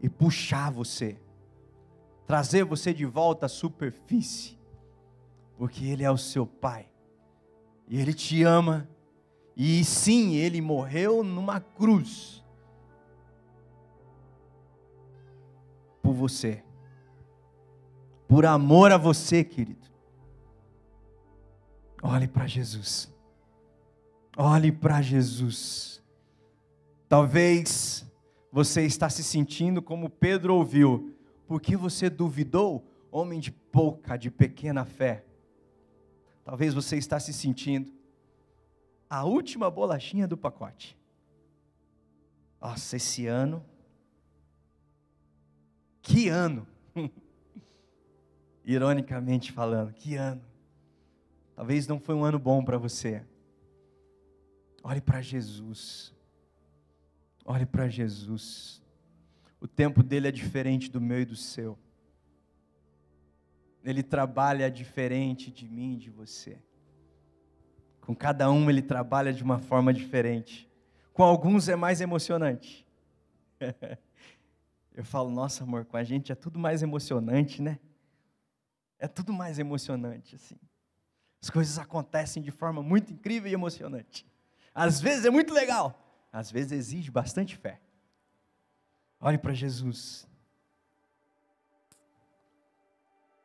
e 0.00 0.08
puxar 0.08 0.70
você, 0.70 1.18
trazer 2.26 2.64
você 2.64 2.92
de 2.94 3.04
volta 3.04 3.46
à 3.46 3.48
superfície, 3.48 4.58
porque 5.58 5.84
Ele 5.84 6.04
é 6.04 6.10
o 6.10 6.18
seu 6.18 6.46
Pai, 6.46 6.88
e 7.86 8.00
Ele 8.00 8.14
te 8.14 8.42
ama, 8.42 8.88
e 9.56 9.84
sim, 9.84 10.34
Ele 10.36 10.60
morreu 10.60 11.22
numa 11.22 11.60
cruz 11.60 12.44
por 16.02 16.12
você. 16.12 16.65
Por 18.28 18.44
amor 18.44 18.92
a 18.92 18.96
você, 18.96 19.44
querido. 19.44 19.86
Olhe 22.02 22.26
para 22.26 22.46
Jesus. 22.46 23.12
Olhe 24.36 24.70
para 24.70 25.00
Jesus. 25.00 26.02
Talvez 27.08 28.06
você 28.50 28.82
está 28.82 29.08
se 29.08 29.22
sentindo 29.22 29.80
como 29.80 30.10
Pedro 30.10 30.54
ouviu, 30.54 31.16
porque 31.46 31.76
você 31.76 32.10
duvidou, 32.10 32.84
homem 33.10 33.38
de 33.38 33.50
pouca, 33.50 34.16
de 34.16 34.30
pequena 34.30 34.84
fé. 34.84 35.24
Talvez 36.44 36.74
você 36.74 36.96
está 36.96 37.18
se 37.18 37.32
sentindo 37.32 37.92
a 39.08 39.24
última 39.24 39.70
bolachinha 39.70 40.26
do 40.26 40.36
pacote. 40.36 40.98
Nossa, 42.60 42.96
esse 42.96 43.26
ano 43.26 43.64
que 46.02 46.28
ano! 46.28 46.66
Ironicamente 48.66 49.52
falando, 49.52 49.92
que 49.92 50.16
ano! 50.16 50.42
Talvez 51.54 51.86
não 51.86 52.00
foi 52.00 52.16
um 52.16 52.24
ano 52.24 52.38
bom 52.38 52.64
para 52.64 52.76
você. 52.76 53.24
Olhe 54.82 55.00
para 55.00 55.22
Jesus. 55.22 56.12
Olhe 57.44 57.64
para 57.64 57.88
Jesus. 57.88 58.82
O 59.60 59.68
tempo 59.68 60.02
dele 60.02 60.28
é 60.28 60.32
diferente 60.32 60.90
do 60.90 61.00
meu 61.00 61.20
e 61.20 61.24
do 61.24 61.36
seu. 61.36 61.78
Ele 63.84 64.02
trabalha 64.02 64.68
diferente 64.68 65.50
de 65.50 65.68
mim 65.68 65.94
e 65.94 65.98
de 65.98 66.10
você. 66.10 66.58
Com 68.00 68.14
cada 68.14 68.50
um 68.50 68.68
ele 68.68 68.82
trabalha 68.82 69.32
de 69.32 69.44
uma 69.44 69.60
forma 69.60 69.94
diferente. 69.94 70.68
Com 71.12 71.22
alguns 71.22 71.68
é 71.68 71.76
mais 71.76 72.00
emocionante. 72.00 72.84
Eu 74.92 75.04
falo, 75.04 75.30
nossa, 75.30 75.62
amor, 75.62 75.84
com 75.84 75.96
a 75.96 76.02
gente 76.02 76.32
é 76.32 76.34
tudo 76.34 76.58
mais 76.58 76.82
emocionante, 76.82 77.62
né? 77.62 77.78
É 78.98 79.06
tudo 79.06 79.32
mais 79.32 79.58
emocionante, 79.58 80.36
assim. 80.36 80.58
As 81.42 81.50
coisas 81.50 81.78
acontecem 81.78 82.42
de 82.42 82.50
forma 82.50 82.82
muito 82.82 83.12
incrível 83.12 83.50
e 83.50 83.54
emocionante. 83.54 84.26
Às 84.74 85.00
vezes 85.00 85.24
é 85.24 85.30
muito 85.30 85.52
legal, 85.52 86.26
às 86.32 86.50
vezes 86.50 86.72
exige 86.72 87.10
bastante 87.10 87.56
fé. 87.56 87.80
Olhe 89.20 89.38
para 89.38 89.54
Jesus. 89.54 90.26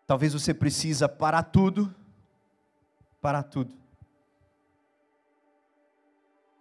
Talvez 0.05 0.33
você 0.33 0.53
precisa 0.53 1.07
parar 1.07 1.43
tudo, 1.43 1.93
parar 3.21 3.43
tudo. 3.43 3.73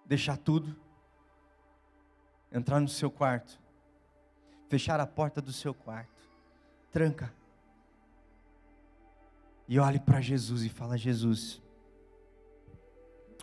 Deixar 0.07 0.37
tudo, 0.37 0.77
entrar 2.51 2.81
no 2.81 2.89
seu 2.89 3.11
quarto, 3.11 3.61
fechar 4.69 4.99
a 4.99 5.07
porta 5.07 5.41
do 5.41 5.53
seu 5.53 5.73
quarto, 5.73 6.23
tranca 6.91 7.33
e 9.71 9.79
olhe 9.79 10.01
para 10.01 10.21
Jesus 10.21 10.65
e 10.65 10.69
fala: 10.69 10.99
Jesus, 10.99 11.63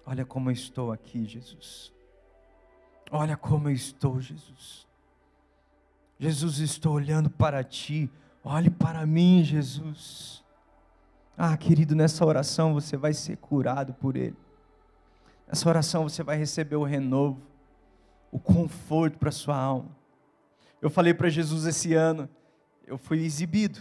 olha 0.05 0.25
como 0.25 0.49
eu 0.49 0.53
estou 0.53 0.91
aqui, 0.91 1.23
Jesus. 1.23 1.93
Olha 3.09 3.37
como 3.37 3.69
eu 3.69 3.73
estou, 3.73 4.19
Jesus. 4.19 4.85
Jesus, 6.19 6.59
estou 6.59 6.95
olhando 6.95 7.29
para 7.29 7.63
ti. 7.63 8.11
Olhe 8.43 8.69
para 8.69 9.05
mim, 9.05 9.41
Jesus. 9.41 10.43
Ah, 11.37 11.55
querido, 11.55 11.95
nessa 11.95 12.25
oração 12.25 12.73
você 12.73 12.97
vai 12.97 13.13
ser 13.13 13.37
curado 13.37 13.93
por 13.93 14.17
Ele. 14.17 14.35
Nessa 15.47 15.69
oração 15.69 16.03
você 16.03 16.23
vai 16.23 16.35
receber 16.35 16.75
o 16.75 16.83
renovo, 16.83 17.41
o 18.29 18.37
conforto 18.37 19.17
para 19.17 19.31
sua 19.31 19.55
alma. 19.55 19.95
Eu 20.81 20.89
falei 20.89 21.13
para 21.13 21.29
Jesus 21.29 21.65
esse 21.65 21.93
ano, 21.93 22.27
eu 22.85 22.97
fui 22.97 23.23
exibido. 23.23 23.79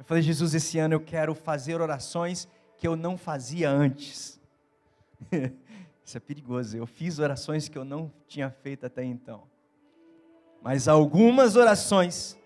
Eu 0.00 0.04
falei, 0.06 0.22
Jesus, 0.22 0.54
esse 0.54 0.78
ano 0.78 0.94
eu 0.94 1.00
quero 1.00 1.34
fazer 1.34 1.78
orações 1.78 2.48
que 2.78 2.88
eu 2.88 2.96
não 2.96 3.18
fazia 3.18 3.70
antes. 3.70 4.40
Isso 6.02 6.16
é 6.16 6.20
perigoso. 6.20 6.74
Eu 6.74 6.86
fiz 6.86 7.18
orações 7.18 7.68
que 7.68 7.76
eu 7.76 7.84
não 7.84 8.10
tinha 8.26 8.50
feito 8.50 8.86
até 8.86 9.04
então. 9.04 9.42
Mas 10.62 10.88
algumas 10.88 11.54
orações 11.54 12.38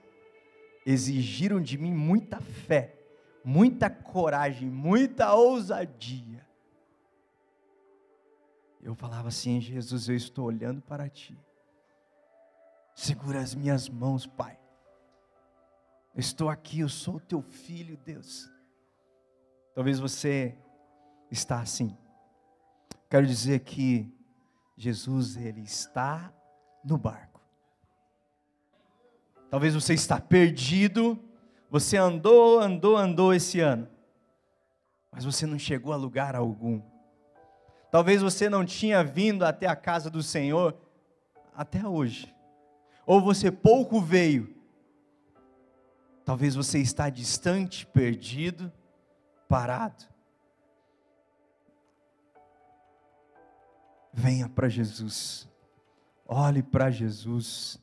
exigiram 0.85 1.63
de 1.63 1.79
mim 1.79 1.95
muita 1.95 2.41
fé, 2.41 2.97
muita 3.45 3.89
coragem, 3.89 4.69
muita 4.69 5.33
ousadia. 5.33 6.45
Eu 8.83 8.97
falava 8.97 9.29
assim: 9.29 9.61
Jesus, 9.61 10.09
eu 10.09 10.17
estou 10.17 10.47
olhando 10.47 10.83
para 10.83 11.09
ti. 11.09 11.39
Segura 12.97 13.39
as 13.39 13.55
minhas 13.55 13.89
mãos, 13.89 14.27
Pai. 14.27 14.59
Estou 16.17 16.49
aqui, 16.49 16.81
eu 16.81 16.89
sou 16.89 17.17
o 17.17 17.21
teu 17.21 17.43
filho, 17.43 17.97
Deus. 17.97 18.49
Talvez 19.75 19.99
você 19.99 20.57
está 21.29 21.61
assim. 21.61 21.97
Quero 23.11 23.27
dizer 23.27 23.61
que 23.61 24.13
Jesus 24.77 25.37
ele 25.37 25.63
está 25.63 26.33
no 26.85 26.97
barco. 26.97 27.41
Talvez 29.51 29.75
você 29.75 29.95
está 29.95 30.21
perdido, 30.21 31.19
você 31.69 31.97
andou, 31.97 32.61
andou, 32.61 32.97
andou 32.97 33.35
esse 33.35 33.59
ano, 33.59 33.89
mas 35.11 35.25
você 35.25 35.47
não 35.47 35.59
chegou 35.59 35.93
a 35.93 35.97
lugar 35.97 36.37
algum. 36.37 36.81
Talvez 37.91 38.23
você 38.23 38.49
não 38.49 38.65
tinha 38.65 39.03
vindo 39.03 39.45
até 39.45 39.67
a 39.67 39.77
casa 39.77 40.09
do 40.09 40.23
Senhor 40.23 40.77
até 41.55 41.87
hoje. 41.87 42.33
Ou 43.05 43.21
você 43.21 43.51
pouco 43.51 44.01
veio 44.01 44.54
Talvez 46.25 46.55
você 46.55 46.79
está 46.79 47.11
distante, 47.11 47.87
perdido, 47.87 48.73
parado. 49.49 50.05
Venha 54.13 54.49
para 54.49 54.69
Jesus. 54.69 55.49
Olhe 56.25 56.63
para 56.63 56.91
Jesus. 56.91 57.79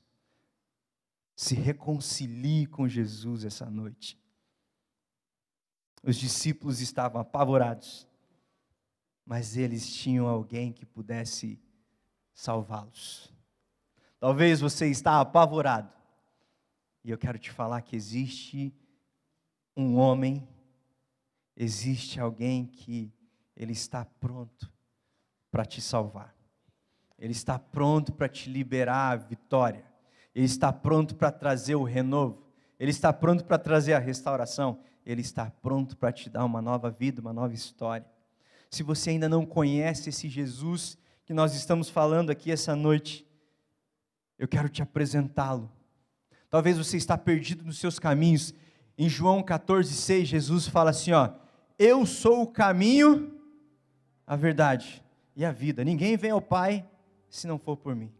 Se 1.36 1.54
reconcilie 1.54 2.65
com 2.65 2.88
Jesus 2.88 3.45
essa 3.45 3.69
noite. 3.69 4.19
Os 6.04 6.15
discípulos 6.15 6.82
estavam 6.82 7.21
apavorados, 7.21 8.08
mas 9.23 9.56
eles 9.56 9.93
tinham 9.93 10.27
alguém 10.27 10.73
que 10.73 10.86
pudesse 10.86 11.62
salvá-los. 12.34 13.32
Talvez 14.19 14.62
você 14.62 14.88
está 14.88 15.19
apavorado, 15.19 15.91
e 17.04 17.10
eu 17.10 17.18
quero 17.18 17.40
te 17.40 17.52
falar 17.52 17.82
que 17.82 17.96
existe 17.96 18.74
um 19.76 19.98
homem, 19.98 20.48
existe 21.56 22.20
alguém 22.20 22.66
que 22.66 23.12
ele 23.56 23.72
está 23.72 24.06
pronto 24.06 24.72
para 25.50 25.66
te 25.66 25.82
salvar. 25.82 26.36
Ele 27.18 27.32
está 27.32 27.58
pronto 27.58 28.14
para 28.14 28.30
te 28.30 28.50
liberar 28.50 29.12
a 29.12 29.16
vitória. 29.16 29.86
Ele 30.34 30.46
está 30.46 30.72
pronto 30.72 31.16
para 31.16 31.32
trazer 31.32 31.76
o 31.76 31.84
renovo. 31.84 32.48
Ele 32.80 32.92
está 32.92 33.12
pronto 33.14 33.46
para 33.46 33.60
trazer 33.60 33.94
a 33.94 34.00
restauração. 34.00 34.80
Ele 35.06 35.22
está 35.22 35.50
pronto 35.50 35.98
para 35.98 36.12
te 36.12 36.30
dar 36.30 36.46
uma 36.46 36.62
nova 36.62 36.90
vida, 36.90 37.22
uma 37.22 37.34
nova 37.34 37.54
história. 37.54 38.08
Se 38.70 38.84
você 38.84 39.12
ainda 39.12 39.28
não 39.28 39.46
conhece 39.46 40.10
esse 40.10 40.30
Jesus 40.30 40.98
que 41.26 41.34
nós 41.34 41.54
estamos 41.54 41.90
falando 41.90 42.30
aqui 42.30 42.52
essa 42.52 42.76
noite, 42.76 43.28
eu 44.38 44.48
quero 44.48 44.70
te 44.70 44.82
apresentá-lo 44.82 45.72
Talvez 46.52 46.78
você 46.78 46.98
está 46.98 47.18
perdido 47.18 47.64
nos 47.64 47.80
seus 47.80 47.98
caminhos. 47.98 48.54
Em 48.98 49.08
João 49.08 49.42
14,6, 49.42 50.26
Jesus 50.26 50.68
fala 50.68 50.90
assim: 50.90 51.14
ó, 51.14 51.30
eu 51.80 52.06
sou 52.06 52.42
o 52.44 52.48
caminho, 52.48 53.40
a 54.28 54.36
verdade 54.36 55.02
e 55.34 55.46
a 55.46 55.52
vida. 55.54 55.84
Ninguém 55.86 56.18
vem 56.18 56.32
ao 56.32 56.42
Pai 56.42 56.86
se 57.30 57.48
não 57.48 57.58
for 57.58 57.78
por 57.78 57.96
mim. 57.96 58.12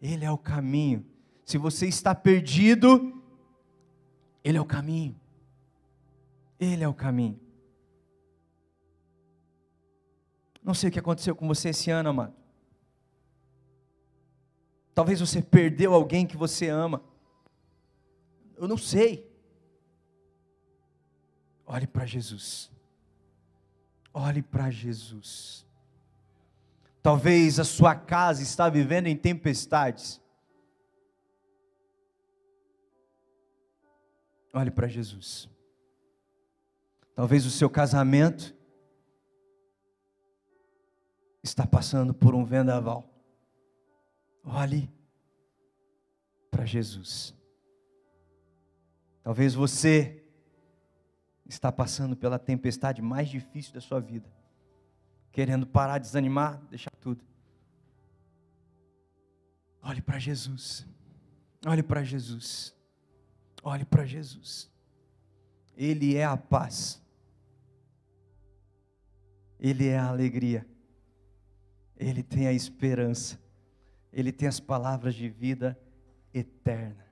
Ele 0.00 0.24
é 0.24 0.30
o 0.30 0.38
caminho. 0.38 1.04
Se 1.44 1.58
você 1.58 1.86
está 1.86 2.14
perdido, 2.14 3.22
Ele 4.42 4.56
é 4.56 4.60
o 4.60 4.64
caminho. 4.64 5.14
Ele 6.58 6.82
é 6.82 6.88
o 6.88 6.94
caminho. 6.94 7.38
Não 10.62 10.72
sei 10.72 10.88
o 10.88 10.92
que 10.92 10.98
aconteceu 10.98 11.36
com 11.36 11.46
você 11.46 11.68
esse 11.68 11.90
ano, 11.90 12.08
amado. 12.08 12.34
Talvez 14.94 15.20
você 15.20 15.42
perdeu 15.42 15.92
alguém 15.92 16.26
que 16.26 16.36
você 16.36 16.68
ama. 16.68 17.02
Eu 18.58 18.66
não 18.66 18.76
sei. 18.76 19.26
Olhe 21.64 21.86
para 21.86 22.04
Jesus. 22.04 22.70
Olhe 24.12 24.42
para 24.42 24.70
Jesus. 24.70 25.64
Talvez 27.00 27.60
a 27.60 27.64
sua 27.64 27.94
casa 27.94 28.42
está 28.42 28.68
vivendo 28.68 29.06
em 29.06 29.16
tempestades. 29.16 30.20
Olhe 34.52 34.70
para 34.70 34.88
Jesus. 34.88 35.48
Talvez 37.14 37.46
o 37.46 37.50
seu 37.50 37.70
casamento 37.70 38.56
está 41.42 41.66
passando 41.66 42.12
por 42.12 42.34
um 42.34 42.44
vendaval. 42.44 43.08
Olhe 44.44 44.90
para 46.50 46.64
Jesus. 46.64 47.37
Talvez 49.28 49.52
você 49.52 50.24
está 51.46 51.70
passando 51.70 52.16
pela 52.16 52.38
tempestade 52.38 53.02
mais 53.02 53.28
difícil 53.28 53.74
da 53.74 53.80
sua 53.82 54.00
vida, 54.00 54.26
querendo 55.30 55.66
parar, 55.66 55.98
desanimar, 55.98 56.58
deixar 56.70 56.90
tudo. 56.98 57.22
Olhe 59.82 60.00
para 60.00 60.18
Jesus. 60.18 60.86
Olhe 61.66 61.82
para 61.82 62.02
Jesus. 62.02 62.74
Olhe 63.62 63.84
para 63.84 64.06
Jesus. 64.06 64.72
Ele 65.76 66.16
é 66.16 66.24
a 66.24 66.38
paz. 66.38 66.98
Ele 69.60 69.88
é 69.88 69.98
a 69.98 70.08
alegria. 70.08 70.66
Ele 71.98 72.22
tem 72.22 72.46
a 72.46 72.52
esperança. 72.54 73.38
Ele 74.10 74.32
tem 74.32 74.48
as 74.48 74.58
palavras 74.58 75.14
de 75.14 75.28
vida 75.28 75.78
eterna. 76.32 77.07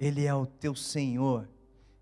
Ele 0.00 0.24
é 0.24 0.34
o 0.34 0.46
teu 0.46 0.74
Senhor, 0.74 1.46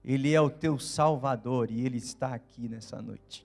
Ele 0.04 0.32
é 0.32 0.40
o 0.40 0.48
teu 0.48 0.78
Salvador 0.78 1.68
e 1.68 1.84
Ele 1.84 1.98
está 1.98 2.32
aqui 2.32 2.68
nessa 2.68 3.02
noite. 3.02 3.44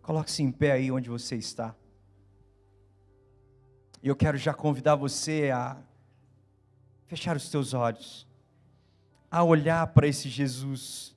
Coloque-se 0.00 0.40
em 0.40 0.52
pé 0.52 0.70
aí 0.70 0.92
onde 0.92 1.10
você 1.10 1.34
está. 1.34 1.74
E 4.00 4.06
eu 4.06 4.14
quero 4.14 4.38
já 4.38 4.54
convidar 4.54 4.94
você 4.94 5.50
a 5.52 5.76
fechar 7.08 7.36
os 7.36 7.50
teus 7.50 7.74
olhos, 7.74 8.24
a 9.28 9.42
olhar 9.42 9.88
para 9.88 10.06
esse 10.06 10.28
Jesus, 10.28 11.16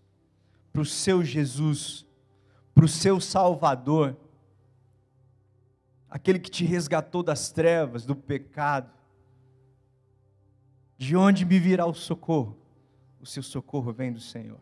para 0.74 0.82
o 0.82 0.86
seu 0.86 1.24
Jesus, 1.24 2.04
para 2.74 2.86
o 2.86 2.88
seu 2.88 3.22
Salvador, 3.22 4.18
aquele 6.10 6.39
que 6.39 6.49
te 6.49 6.66
resgatou 6.66 7.22
das 7.22 7.52
trevas, 7.52 8.06
do 8.08 8.16
pecado, 8.16 8.91
De 11.02 11.16
onde 11.16 11.45
me 11.45 11.58
virá 11.58 11.84
o 11.88 11.95
socorro? 11.95 12.56
O 13.20 13.26
seu 13.26 13.41
socorro 13.41 13.91
vem 13.91 14.14
do 14.14 14.20
Senhor. 14.20 14.60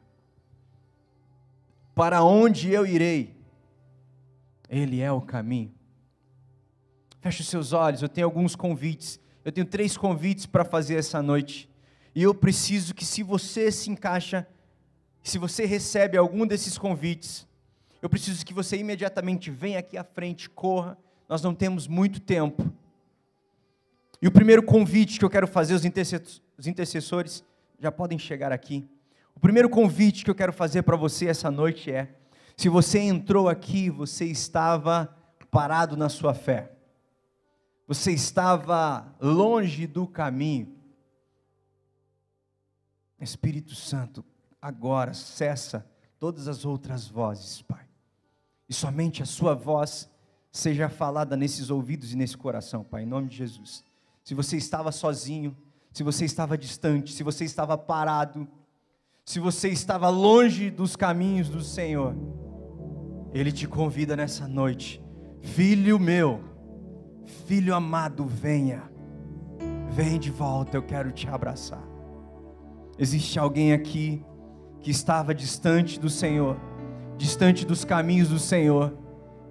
Para 1.93 2.23
onde 2.23 2.71
eu 2.71 2.87
irei? 2.87 3.35
Ele 4.69 5.01
é 5.01 5.11
o 5.11 5.19
caminho. 5.19 5.69
Feche 7.19 7.41
os 7.41 7.49
seus 7.49 7.73
olhos, 7.73 8.01
eu 8.01 8.07
tenho 8.07 8.25
alguns 8.25 8.55
convites. 8.55 9.19
Eu 9.43 9.51
tenho 9.51 9.67
três 9.67 9.97
convites 9.97 10.45
para 10.45 10.63
fazer 10.63 10.95
essa 10.95 11.21
noite. 11.21 11.69
E 12.15 12.23
eu 12.23 12.33
preciso 12.33 12.95
que, 12.95 13.03
se 13.03 13.21
você 13.21 13.69
se 13.69 13.89
encaixa, 13.89 14.47
se 15.21 15.37
você 15.37 15.65
recebe 15.65 16.15
algum 16.17 16.47
desses 16.47 16.77
convites, 16.77 17.45
eu 18.01 18.09
preciso 18.09 18.45
que 18.45 18.53
você 18.53 18.77
imediatamente 18.77 19.51
venha 19.51 19.79
aqui 19.79 19.97
à 19.97 20.05
frente, 20.05 20.49
corra. 20.49 20.97
Nós 21.27 21.41
não 21.41 21.53
temos 21.53 21.85
muito 21.85 22.21
tempo. 22.21 22.73
E 24.22 24.28
o 24.28 24.32
primeiro 24.32 24.61
convite 24.63 25.17
que 25.17 25.26
eu 25.26 25.30
quero 25.30 25.47
fazer, 25.47 25.74
os 25.74 26.67
intercessores 26.67 27.43
já 27.80 27.91
podem 27.91 28.20
chegar 28.20 28.51
aqui. 28.51 28.89
O 29.36 29.39
primeiro 29.39 29.70
convite 29.70 30.26
que 30.26 30.30
eu 30.30 30.36
quero 30.36 30.51
fazer 30.51 30.84
para 30.84 30.97
você 30.97 31.28
essa 31.28 31.49
noite 31.49 31.89
é: 31.89 32.13
se 32.57 32.67
você 32.67 32.99
entrou 32.99 33.47
aqui, 33.47 33.89
você 33.89 34.26
estava 34.26 35.15
parado 35.49 35.95
na 35.95 36.09
sua 36.09 36.34
fé, 36.34 36.74
você 37.88 38.11
estava 38.11 39.15
longe 39.22 39.88
do 39.88 40.05
caminho. 40.05 40.78
Espírito 43.22 43.76
Santo, 43.76 44.24
agora 44.61 45.13
cessa 45.13 45.89
todas 46.17 46.47
as 46.47 46.65
outras 46.65 47.07
vozes, 47.07 47.61
Pai, 47.61 47.86
e 48.67 48.74
somente 48.74 49.24
a 49.24 49.26
Sua 49.26 49.53
voz 49.53 50.09
seja 50.51 50.89
falada 50.89 51.38
nesses 51.38 51.70
ouvidos 51.70 52.13
e 52.13 52.17
nesse 52.17 52.38
coração, 52.38 52.84
Pai, 52.84 53.03
em 53.03 53.05
nome 53.05 53.30
de 53.30 53.38
Jesus. 53.38 53.84
Se 54.30 54.36
você 54.36 54.57
estava 54.57 54.91
sozinho, 54.91 55.57
se 55.91 56.03
você 56.03 56.23
estava 56.23 56.55
distante, 56.55 57.13
se 57.13 57.23
você 57.23 57.45
estava 57.45 57.75
parado, 57.75 58.47
se 59.25 59.39
você 59.39 59.69
estava 59.69 60.07
longe 60.07 60.69
dos 60.69 60.95
caminhos 60.95 61.49
do 61.49 61.63
Senhor, 61.63 62.15
Ele 63.34 63.51
te 63.51 63.67
convida 63.67 64.15
nessa 64.15 64.47
noite, 64.47 65.03
filho 65.41 65.99
meu, 65.99 66.43
filho 67.47 67.73
amado, 67.73 68.23
venha, 68.23 68.84
vem 69.89 70.19
de 70.19 70.30
volta, 70.30 70.77
eu 70.77 70.84
quero 70.84 71.11
te 71.11 71.27
abraçar. 71.27 71.84
Existe 72.99 73.39
alguém 73.39 73.73
aqui 73.73 74.23
que 74.80 74.91
estava 74.91 75.34
distante 75.34 75.99
do 75.99 76.07
Senhor, 76.07 76.55
distante 77.17 77.65
dos 77.65 77.84
caminhos 77.84 78.30
do 78.30 78.38
Senhor, 78.38 78.95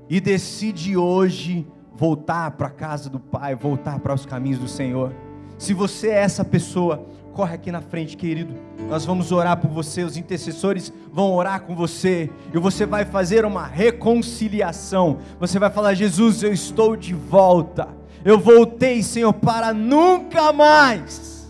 e 0.08 0.20
decide 0.20 0.96
hoje 0.96 1.66
voltar 1.98 2.52
para 2.52 2.68
a 2.68 2.70
casa 2.70 3.10
do 3.10 3.18
Pai, 3.18 3.56
voltar 3.56 3.98
para 3.98 4.14
os 4.14 4.24
caminhos 4.24 4.60
do 4.60 4.68
Senhor. 4.68 5.12
Se 5.58 5.74
você 5.74 6.10
é 6.10 6.20
essa 6.20 6.44
pessoa, 6.44 7.04
corre 7.32 7.56
aqui 7.56 7.72
na 7.72 7.80
frente, 7.80 8.16
querido. 8.16 8.54
Nós 8.88 9.04
vamos 9.04 9.32
orar 9.32 9.56
por 9.56 9.68
você, 9.68 10.04
os 10.04 10.16
intercessores 10.16 10.92
vão 11.12 11.34
orar 11.34 11.62
com 11.62 11.74
você, 11.74 12.30
e 12.54 12.58
você 12.58 12.86
vai 12.86 13.04
fazer 13.04 13.44
uma 13.44 13.66
reconciliação. 13.66 15.18
Você 15.40 15.58
vai 15.58 15.70
falar: 15.70 15.94
Jesus, 15.94 16.44
eu 16.44 16.52
estou 16.52 16.96
de 16.96 17.12
volta. 17.12 17.88
Eu 18.24 18.38
voltei, 18.38 19.02
Senhor, 19.02 19.32
para 19.32 19.74
nunca 19.74 20.52
mais, 20.52 21.48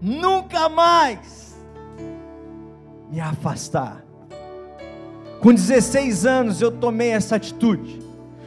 nunca 0.00 0.68
mais 0.68 1.56
me 3.10 3.20
afastar. 3.20 4.04
Com 5.40 5.52
16 5.52 6.24
anos 6.24 6.60
eu 6.60 6.70
tomei 6.70 7.10
essa 7.10 7.36
atitude. 7.36 8.03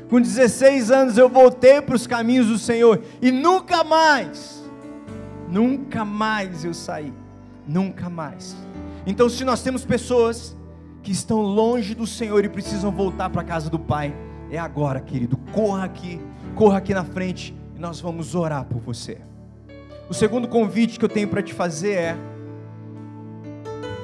Com 0.09 0.21
16 0.21 0.89
anos 0.89 1.17
eu 1.17 1.27
voltei 1.27 1.81
para 1.81 1.95
os 1.95 2.07
caminhos 2.07 2.47
do 2.47 2.57
Senhor 2.57 3.01
e 3.21 3.29
nunca 3.31 3.83
mais, 3.83 4.63
nunca 5.49 6.05
mais 6.05 6.63
eu 6.63 6.73
saí, 6.73 7.13
nunca 7.67 8.09
mais. 8.09 8.55
Então, 9.05 9.29
se 9.29 9.43
nós 9.43 9.61
temos 9.61 9.83
pessoas 9.83 10.55
que 11.03 11.11
estão 11.11 11.41
longe 11.41 11.93
do 11.93 12.07
Senhor 12.07 12.43
e 12.43 12.49
precisam 12.49 12.91
voltar 12.91 13.29
para 13.29 13.41
a 13.41 13.45
casa 13.45 13.69
do 13.69 13.79
Pai, 13.79 14.13
é 14.49 14.57
agora, 14.57 14.99
querido. 15.01 15.37
Corra 15.53 15.83
aqui, 15.85 16.21
corra 16.55 16.77
aqui 16.77 16.93
na 16.93 17.03
frente 17.03 17.55
e 17.75 17.79
nós 17.79 17.99
vamos 17.99 18.33
orar 18.33 18.65
por 18.65 18.79
você. 18.79 19.17
O 20.09 20.13
segundo 20.13 20.47
convite 20.47 20.97
que 20.97 21.03
eu 21.03 21.09
tenho 21.09 21.27
para 21.27 21.41
te 21.41 21.53
fazer 21.53 21.91
é: 21.91 22.17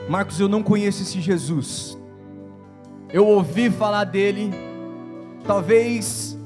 Marcos, 0.09 0.39
eu 0.39 0.49
não 0.49 0.61
conheço 0.61 1.01
esse 1.01 1.21
Jesus. 1.21 1.97
Eu 3.09 3.25
ouvi 3.25 3.69
falar 3.69 4.03
dele 4.03 4.51
Talvez 5.45 6.37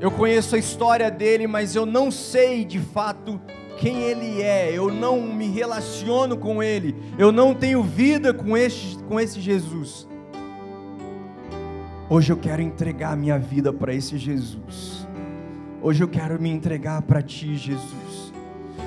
eu 0.00 0.10
conheço 0.10 0.54
a 0.54 0.58
história 0.58 1.10
dele, 1.10 1.46
mas 1.46 1.74
eu 1.74 1.84
não 1.84 2.10
sei 2.10 2.64
de 2.64 2.78
fato 2.78 3.40
quem 3.78 4.02
ele 4.02 4.42
é. 4.42 4.70
Eu 4.72 4.92
não 4.92 5.22
me 5.22 5.48
relaciono 5.48 6.36
com 6.36 6.62
ele. 6.62 6.94
Eu 7.18 7.32
não 7.32 7.54
tenho 7.54 7.82
vida 7.82 8.32
com 8.32 8.56
esse, 8.56 8.96
com 9.04 9.18
esse 9.18 9.40
Jesus. 9.40 10.08
Hoje 12.08 12.32
eu 12.32 12.36
quero 12.36 12.62
entregar 12.62 13.16
minha 13.16 13.38
vida 13.38 13.72
para 13.72 13.94
esse 13.94 14.18
Jesus. 14.18 15.06
Hoje 15.80 16.04
eu 16.04 16.08
quero 16.08 16.40
me 16.40 16.50
entregar 16.50 17.02
para 17.02 17.22
ti, 17.22 17.56
Jesus. 17.56 18.32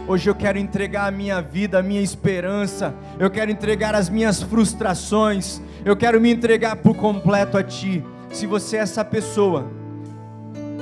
Hoje 0.08 0.30
eu 0.30 0.36
quero 0.36 0.58
entregar 0.60 1.08
a 1.08 1.12
minha 1.12 1.42
vida, 1.42 1.80
a 1.80 1.84
minha 1.84 2.02
esperança. 2.02 2.94
Eu 3.20 3.30
quero 3.30 3.52
entregar 3.52 3.96
as 3.96 4.08
minhas 4.08 4.42
frustrações. 4.42 5.62
Eu 5.84 5.98
quero 5.98 6.22
me 6.22 6.32
entregar 6.32 6.78
por 6.78 6.96
completo 6.96 7.58
a 7.58 7.64
ti. 7.64 8.04
Se 8.32 8.46
você 8.46 8.78
é 8.78 8.80
essa 8.82 9.04
pessoa, 9.04 9.66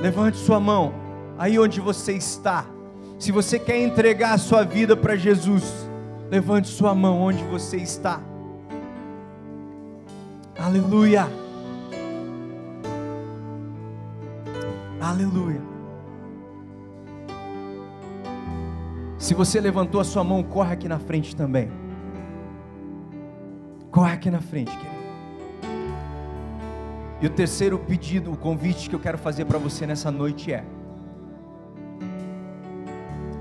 levante 0.02 0.38
sua 0.38 0.60
mão 0.60 0.94
aí 1.38 1.58
onde 1.60 1.80
você 1.80 2.14
está. 2.14 2.66
Se 3.20 3.32
você 3.32 3.58
quer 3.58 3.82
entregar 3.82 4.34
a 4.34 4.38
sua 4.38 4.64
vida 4.64 4.96
para 4.98 5.16
Jesus, 5.16 5.64
levante 6.30 6.68
sua 6.68 6.94
mão 6.94 7.22
onde 7.22 7.44
você 7.44 7.78
está. 7.78 8.20
Aleluia. 10.58 11.28
Aleluia. 15.00 15.62
Se 19.18 19.34
você 19.34 19.60
levantou 19.60 20.02
a 20.02 20.04
sua 20.04 20.24
mão, 20.24 20.44
corre 20.44 20.74
aqui 20.74 20.88
na 20.88 21.00
frente 21.00 21.36
também. 21.36 21.72
Corre 23.90 24.14
aqui 24.14 24.30
na 24.30 24.42
frente, 24.42 24.76
querido. 24.76 24.93
E 27.24 27.26
o 27.26 27.30
terceiro 27.30 27.80
pedido, 27.80 28.34
o 28.34 28.36
convite 28.36 28.90
que 28.90 28.96
eu 28.98 29.00
quero 29.00 29.18
fazer 29.18 29.46
para 29.46 29.58
você 29.58 29.88
nessa 29.88 30.12
noite 30.12 30.52
é: 30.52 30.66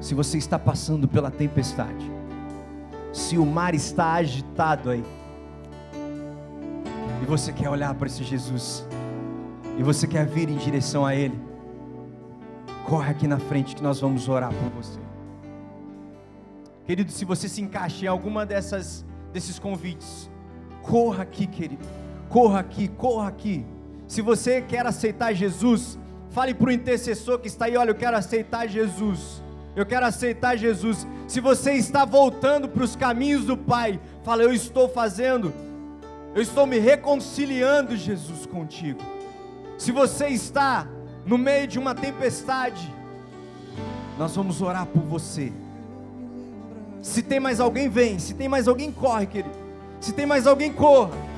se 0.00 0.14
você 0.14 0.38
está 0.38 0.56
passando 0.56 1.08
pela 1.08 1.32
tempestade, 1.32 2.08
se 3.12 3.36
o 3.36 3.44
mar 3.44 3.74
está 3.74 4.12
agitado 4.12 4.88
aí, 4.88 5.04
e 7.20 7.26
você 7.26 7.52
quer 7.52 7.68
olhar 7.68 7.92
para 7.94 8.06
esse 8.06 8.22
Jesus, 8.22 8.86
e 9.76 9.82
você 9.82 10.06
quer 10.06 10.26
vir 10.26 10.48
em 10.48 10.58
direção 10.58 11.04
a 11.04 11.16
Ele, 11.16 11.42
corre 12.86 13.10
aqui 13.10 13.26
na 13.26 13.40
frente 13.40 13.74
que 13.74 13.82
nós 13.82 14.00
vamos 14.00 14.28
orar 14.28 14.52
por 14.54 14.70
você. 14.80 15.00
Querido, 16.86 17.10
se 17.10 17.24
você 17.24 17.48
se 17.48 17.60
encaixa 17.60 18.04
em 18.04 18.08
alguma 18.08 18.46
dessas 18.46 19.04
desses 19.32 19.58
convites, 19.58 20.30
corra 20.82 21.24
aqui, 21.24 21.48
querido 21.48 21.84
corra 22.32 22.60
aqui, 22.60 22.88
corra 22.88 23.28
aqui. 23.28 23.64
Se 24.08 24.22
você 24.22 24.62
quer 24.62 24.86
aceitar 24.86 25.34
Jesus, 25.34 25.98
fale 26.30 26.54
para 26.54 26.68
o 26.68 26.72
intercessor 26.72 27.38
que 27.38 27.46
está 27.46 27.66
aí: 27.66 27.76
olha, 27.76 27.90
eu 27.90 27.94
quero 27.94 28.16
aceitar 28.16 28.66
Jesus. 28.66 29.42
Eu 29.76 29.86
quero 29.86 30.04
aceitar 30.04 30.56
Jesus. 30.56 31.06
Se 31.28 31.40
você 31.40 31.72
está 31.74 32.04
voltando 32.04 32.68
para 32.68 32.82
os 32.82 32.96
caminhos 32.96 33.44
do 33.44 33.56
Pai, 33.56 34.00
fala: 34.24 34.42
eu 34.42 34.52
estou 34.52 34.88
fazendo, 34.88 35.52
eu 36.34 36.42
estou 36.42 36.66
me 36.66 36.78
reconciliando, 36.78 37.94
Jesus, 37.94 38.46
contigo. 38.46 39.00
Se 39.76 39.92
você 39.92 40.28
está 40.28 40.88
no 41.26 41.36
meio 41.36 41.66
de 41.66 41.78
uma 41.78 41.94
tempestade, 41.94 42.92
nós 44.18 44.34
vamos 44.34 44.62
orar 44.62 44.86
por 44.86 45.02
você. 45.02 45.52
Se 47.02 47.20
tem 47.22 47.40
mais 47.40 47.60
alguém, 47.60 47.88
vem. 47.88 48.18
Se 48.18 48.32
tem 48.32 48.48
mais 48.48 48.68
alguém, 48.68 48.90
corre, 48.90 49.26
querido. 49.26 49.54
Se 50.00 50.12
tem 50.12 50.24
mais 50.24 50.46
alguém, 50.46 50.72
corra. 50.72 51.31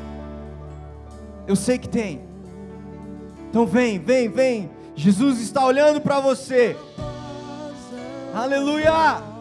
Eu 1.47 1.57
sei 1.57 1.79
que 1.79 1.89
tem. 1.89 2.21
Então 3.51 3.67
vem, 3.67 3.99
vem, 3.99 4.29
vem. 4.29 4.71
Jesus 4.97 5.41
está 5.41 5.65
olhando 5.65 6.01
para 6.01 6.21
você. 6.21 6.77
Aleluia! 8.35 9.34